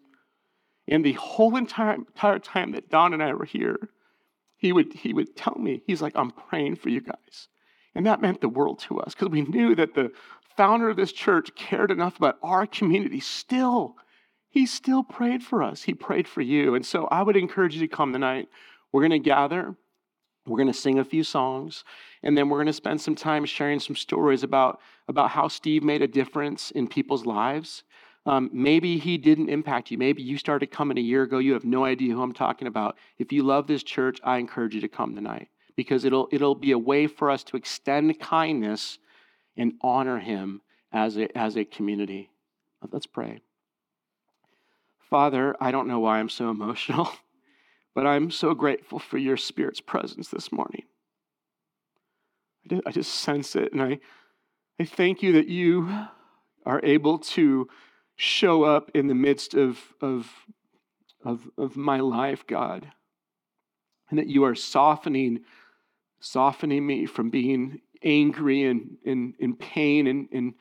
In 0.86 1.02
the 1.02 1.12
whole 1.12 1.56
entire, 1.56 1.94
entire 1.94 2.38
time 2.38 2.72
that 2.72 2.90
Dawn 2.90 3.14
and 3.14 3.22
I 3.22 3.32
were 3.32 3.46
here, 3.46 3.88
he 4.56 4.72
would, 4.72 4.92
he 4.92 5.12
would 5.12 5.36
tell 5.36 5.56
me, 5.58 5.82
he's 5.86 6.02
like, 6.02 6.12
I'm 6.14 6.30
praying 6.30 6.76
for 6.76 6.90
you 6.90 7.00
guys. 7.00 7.48
And 7.94 8.04
that 8.06 8.20
meant 8.20 8.40
the 8.40 8.48
world 8.48 8.80
to 8.80 8.98
us 9.00 9.14
because 9.14 9.30
we 9.30 9.42
knew 9.42 9.74
that 9.76 9.94
the 9.94 10.10
founder 10.56 10.88
of 10.88 10.96
this 10.96 11.12
church 11.12 11.54
cared 11.54 11.90
enough 11.90 12.16
about 12.16 12.38
our 12.42 12.66
community 12.66 13.20
still. 13.20 13.96
He 14.50 14.66
still 14.66 15.02
prayed 15.02 15.42
for 15.42 15.62
us. 15.62 15.82
He 15.82 15.94
prayed 15.94 16.28
for 16.28 16.40
you. 16.40 16.74
And 16.74 16.84
so 16.84 17.06
I 17.06 17.22
would 17.22 17.36
encourage 17.36 17.74
you 17.74 17.80
to 17.80 17.88
come 17.88 18.12
tonight. 18.12 18.48
We're 18.94 19.00
going 19.00 19.10
to 19.10 19.18
gather. 19.18 19.74
We're 20.46 20.56
going 20.56 20.68
to 20.68 20.72
sing 20.72 21.00
a 21.00 21.04
few 21.04 21.24
songs, 21.24 21.82
and 22.22 22.38
then 22.38 22.48
we're 22.48 22.58
going 22.58 22.68
to 22.68 22.72
spend 22.72 23.00
some 23.00 23.16
time 23.16 23.44
sharing 23.44 23.80
some 23.80 23.96
stories 23.96 24.44
about, 24.44 24.78
about 25.08 25.30
how 25.30 25.48
Steve 25.48 25.82
made 25.82 26.00
a 26.00 26.06
difference 26.06 26.70
in 26.70 26.86
people's 26.86 27.26
lives. 27.26 27.82
Um, 28.24 28.50
maybe 28.52 28.98
he 28.98 29.18
didn't 29.18 29.48
impact 29.48 29.90
you. 29.90 29.98
Maybe 29.98 30.22
you 30.22 30.38
started 30.38 30.70
coming 30.70 30.96
a 30.96 31.00
year 31.00 31.24
ago. 31.24 31.38
You 31.38 31.54
have 31.54 31.64
no 31.64 31.84
idea 31.84 32.14
who 32.14 32.22
I'm 32.22 32.32
talking 32.32 32.68
about. 32.68 32.96
If 33.18 33.32
you 33.32 33.42
love 33.42 33.66
this 33.66 33.82
church, 33.82 34.20
I 34.22 34.36
encourage 34.36 34.76
you 34.76 34.80
to 34.82 34.88
come 34.88 35.16
tonight 35.16 35.48
because 35.74 36.04
it'll, 36.04 36.28
it'll 36.30 36.54
be 36.54 36.70
a 36.70 36.78
way 36.78 37.08
for 37.08 37.32
us 37.32 37.42
to 37.44 37.56
extend 37.56 38.20
kindness 38.20 39.00
and 39.56 39.72
honor 39.80 40.20
him 40.20 40.62
as 40.92 41.16
a, 41.16 41.36
as 41.36 41.56
a 41.56 41.64
community. 41.64 42.30
Let's 42.92 43.06
pray. 43.06 43.40
Father, 45.10 45.56
I 45.60 45.72
don't 45.72 45.88
know 45.88 45.98
why 45.98 46.20
I'm 46.20 46.28
so 46.28 46.48
emotional, 46.50 47.10
but 47.94 48.06
I'm 48.06 48.30
so 48.30 48.54
grateful 48.54 48.98
for 48.98 49.18
your 49.18 49.36
Spirit's 49.36 49.80
presence 49.80 50.28
this 50.28 50.50
morning. 50.50 50.82
I 52.86 52.90
just 52.90 53.14
sense 53.14 53.54
it, 53.56 53.72
and 53.72 53.82
I, 53.82 53.98
I 54.80 54.84
thank 54.84 55.22
you 55.22 55.32
that 55.32 55.48
you 55.48 55.88
are 56.64 56.80
able 56.82 57.18
to 57.18 57.68
show 58.16 58.64
up 58.64 58.90
in 58.94 59.06
the 59.06 59.14
midst 59.14 59.54
of, 59.54 59.78
of, 60.00 60.30
of, 61.24 61.48
of 61.58 61.76
my 61.76 62.00
life, 62.00 62.46
God, 62.46 62.90
and 64.08 64.18
that 64.18 64.28
you 64.28 64.44
are 64.44 64.54
softening, 64.54 65.40
softening 66.20 66.86
me 66.86 67.06
from 67.06 67.30
being 67.30 67.80
angry 68.02 68.64
and 68.64 68.96
in, 69.04 69.34
in 69.38 69.56
pain 69.56 70.06
and, 70.06 70.28
and 70.32 70.54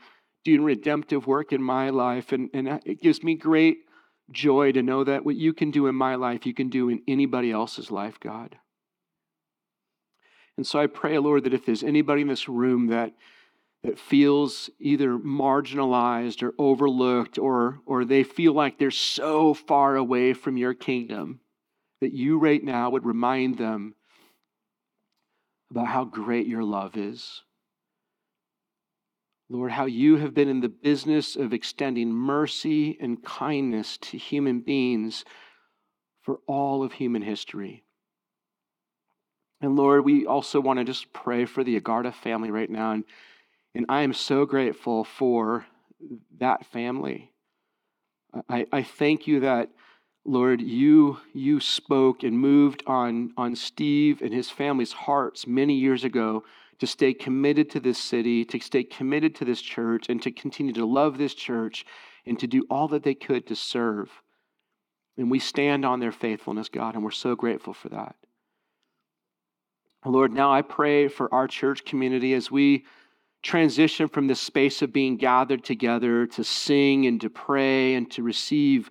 doing 0.43 0.63
redemptive 0.63 1.27
work 1.27 1.53
in 1.53 1.61
my 1.61 1.89
life. 1.89 2.31
And, 2.31 2.49
and 2.53 2.81
it 2.85 3.01
gives 3.01 3.23
me 3.23 3.35
great 3.35 3.77
joy 4.33 4.71
to 4.73 4.83
know 4.83 5.03
that 5.03 5.23
what 5.23 5.35
you 5.35 5.53
can 5.53 5.71
do 5.71 5.87
in 5.87 5.95
my 5.95 6.15
life, 6.15 6.45
you 6.45 6.53
can 6.53 6.69
do 6.69 6.89
in 6.89 7.01
anybody 7.07 7.51
else's 7.51 7.91
life, 7.91 8.19
God. 8.19 8.57
And 10.57 10.67
so 10.67 10.79
I 10.79 10.87
pray, 10.87 11.17
Lord, 11.17 11.45
that 11.45 11.53
if 11.53 11.65
there's 11.65 11.83
anybody 11.83 12.21
in 12.21 12.27
this 12.27 12.49
room 12.49 12.87
that 12.87 13.13
that 13.83 13.99
feels 13.99 14.69
either 14.79 15.17
marginalized 15.17 16.41
or 16.41 16.53
overlooked 16.57 17.37
or, 17.37 17.79
or 17.85 18.05
they 18.05 18.23
feel 18.23 18.53
like 18.53 18.77
they're 18.77 18.91
so 18.91 19.53
far 19.53 19.97
away 19.97 20.33
from 20.33 20.55
your 20.55 20.73
kingdom, 20.73 21.41
that 21.99 22.13
you 22.13 22.37
right 22.37 22.63
now 22.63 22.89
would 22.89 23.05
remind 23.05 23.57
them 23.57 23.93
about 25.69 25.87
how 25.87 26.05
great 26.05 26.47
your 26.47 26.63
love 26.63 26.95
is. 26.95 27.41
Lord, 29.49 29.71
how 29.71 29.85
you 29.85 30.17
have 30.17 30.33
been 30.33 30.49
in 30.49 30.61
the 30.61 30.69
business 30.69 31.35
of 31.35 31.53
extending 31.53 32.11
mercy 32.11 32.97
and 32.99 33.23
kindness 33.23 33.97
to 33.97 34.17
human 34.17 34.61
beings 34.61 35.25
for 36.21 36.39
all 36.47 36.83
of 36.83 36.93
human 36.93 37.21
history. 37.21 37.83
And 39.61 39.75
Lord, 39.75 40.05
we 40.05 40.25
also 40.25 40.59
want 40.59 40.79
to 40.79 40.85
just 40.85 41.13
pray 41.13 41.45
for 41.45 41.63
the 41.63 41.79
Agarda 41.79 42.13
family 42.13 42.51
right 42.51 42.69
now. 42.69 42.91
And, 42.91 43.03
and 43.75 43.85
I 43.89 44.01
am 44.01 44.13
so 44.13 44.45
grateful 44.45 45.03
for 45.03 45.65
that 46.39 46.65
family. 46.65 47.31
I, 48.49 48.65
I 48.71 48.83
thank 48.83 49.27
you 49.27 49.41
that 49.41 49.69
Lord, 50.25 50.61
you, 50.61 51.19
you 51.33 51.59
spoke 51.59 52.23
and 52.23 52.39
moved 52.39 52.83
on, 52.87 53.33
on 53.35 53.55
Steve 53.55 54.21
and 54.21 54.33
his 54.33 54.49
family's 54.49 54.93
hearts 54.93 55.45
many 55.45 55.75
years 55.75 56.05
ago 56.05 56.45
to 56.79 56.87
stay 56.87 57.13
committed 57.13 57.69
to 57.71 57.79
this 57.79 57.97
city, 57.97 58.45
to 58.45 58.59
stay 58.59 58.83
committed 58.83 59.35
to 59.35 59.45
this 59.45 59.61
church, 59.61 60.09
and 60.09 60.21
to 60.21 60.31
continue 60.31 60.73
to 60.73 60.85
love 60.85 61.17
this 61.17 61.33
church 61.33 61.85
and 62.25 62.39
to 62.39 62.47
do 62.47 62.65
all 62.69 62.87
that 62.89 63.03
they 63.03 63.13
could 63.13 63.47
to 63.47 63.55
serve. 63.55 64.09
And 65.17 65.29
we 65.29 65.39
stand 65.39 65.85
on 65.85 65.99
their 65.99 66.11
faithfulness, 66.11 66.69
God, 66.69 66.95
and 66.95 67.03
we're 67.03 67.11
so 67.11 67.35
grateful 67.35 67.73
for 67.73 67.89
that. 67.89 68.15
Lord, 70.05 70.33
now 70.33 70.51
I 70.51 70.61
pray 70.61 71.07
for 71.07 71.33
our 71.33 71.47
church 71.47 71.85
community 71.85 72.33
as 72.33 72.51
we 72.51 72.85
transition 73.41 74.07
from 74.07 74.27
this 74.27 74.41
space 74.41 74.81
of 74.81 74.91
being 74.91 75.17
gathered 75.17 75.63
together 75.63 76.25
to 76.27 76.43
sing 76.43 77.05
and 77.05 77.21
to 77.21 77.29
pray 77.29 77.95
and 77.95 78.09
to 78.11 78.23
receive 78.23 78.89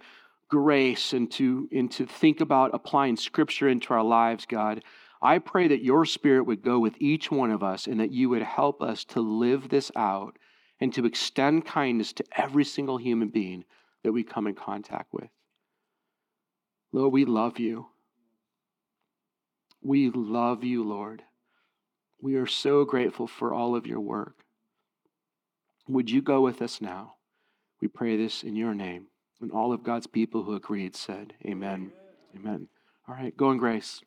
grace 0.48 1.12
and 1.14 1.30
to, 1.32 1.68
and 1.72 1.90
to 1.90 2.06
think 2.06 2.40
about 2.40 2.70
applying 2.74 3.16
scripture 3.16 3.68
into 3.68 3.92
our 3.94 4.04
lives, 4.04 4.46
God. 4.46 4.84
I 5.22 5.38
pray 5.38 5.68
that 5.68 5.84
your 5.84 6.04
spirit 6.04 6.46
would 6.46 6.62
go 6.62 6.80
with 6.80 6.94
each 6.98 7.30
one 7.30 7.52
of 7.52 7.62
us 7.62 7.86
and 7.86 8.00
that 8.00 8.10
you 8.10 8.28
would 8.30 8.42
help 8.42 8.82
us 8.82 9.04
to 9.06 9.20
live 9.20 9.68
this 9.68 9.92
out 9.94 10.36
and 10.80 10.92
to 10.94 11.06
extend 11.06 11.64
kindness 11.64 12.12
to 12.14 12.24
every 12.36 12.64
single 12.64 12.98
human 12.98 13.28
being 13.28 13.64
that 14.02 14.10
we 14.10 14.24
come 14.24 14.48
in 14.48 14.56
contact 14.56 15.12
with. 15.12 15.30
Lord, 16.92 17.12
we 17.12 17.24
love 17.24 17.60
you. 17.60 17.86
We 19.80 20.10
love 20.10 20.64
you, 20.64 20.82
Lord. 20.82 21.22
We 22.20 22.34
are 22.34 22.46
so 22.46 22.84
grateful 22.84 23.28
for 23.28 23.54
all 23.54 23.76
of 23.76 23.86
your 23.86 24.00
work. 24.00 24.44
Would 25.88 26.10
you 26.10 26.20
go 26.20 26.40
with 26.40 26.60
us 26.60 26.80
now? 26.80 27.14
We 27.80 27.86
pray 27.88 28.16
this 28.16 28.42
in 28.42 28.56
your 28.56 28.74
name. 28.74 29.06
And 29.40 29.52
all 29.52 29.72
of 29.72 29.82
God's 29.82 30.06
people 30.06 30.42
who 30.44 30.54
agreed 30.54 30.94
said, 30.96 31.34
Amen. 31.44 31.92
Amen. 32.36 32.68
All 33.08 33.14
right, 33.14 33.36
go 33.36 33.50
in 33.50 33.58
grace. 33.58 34.00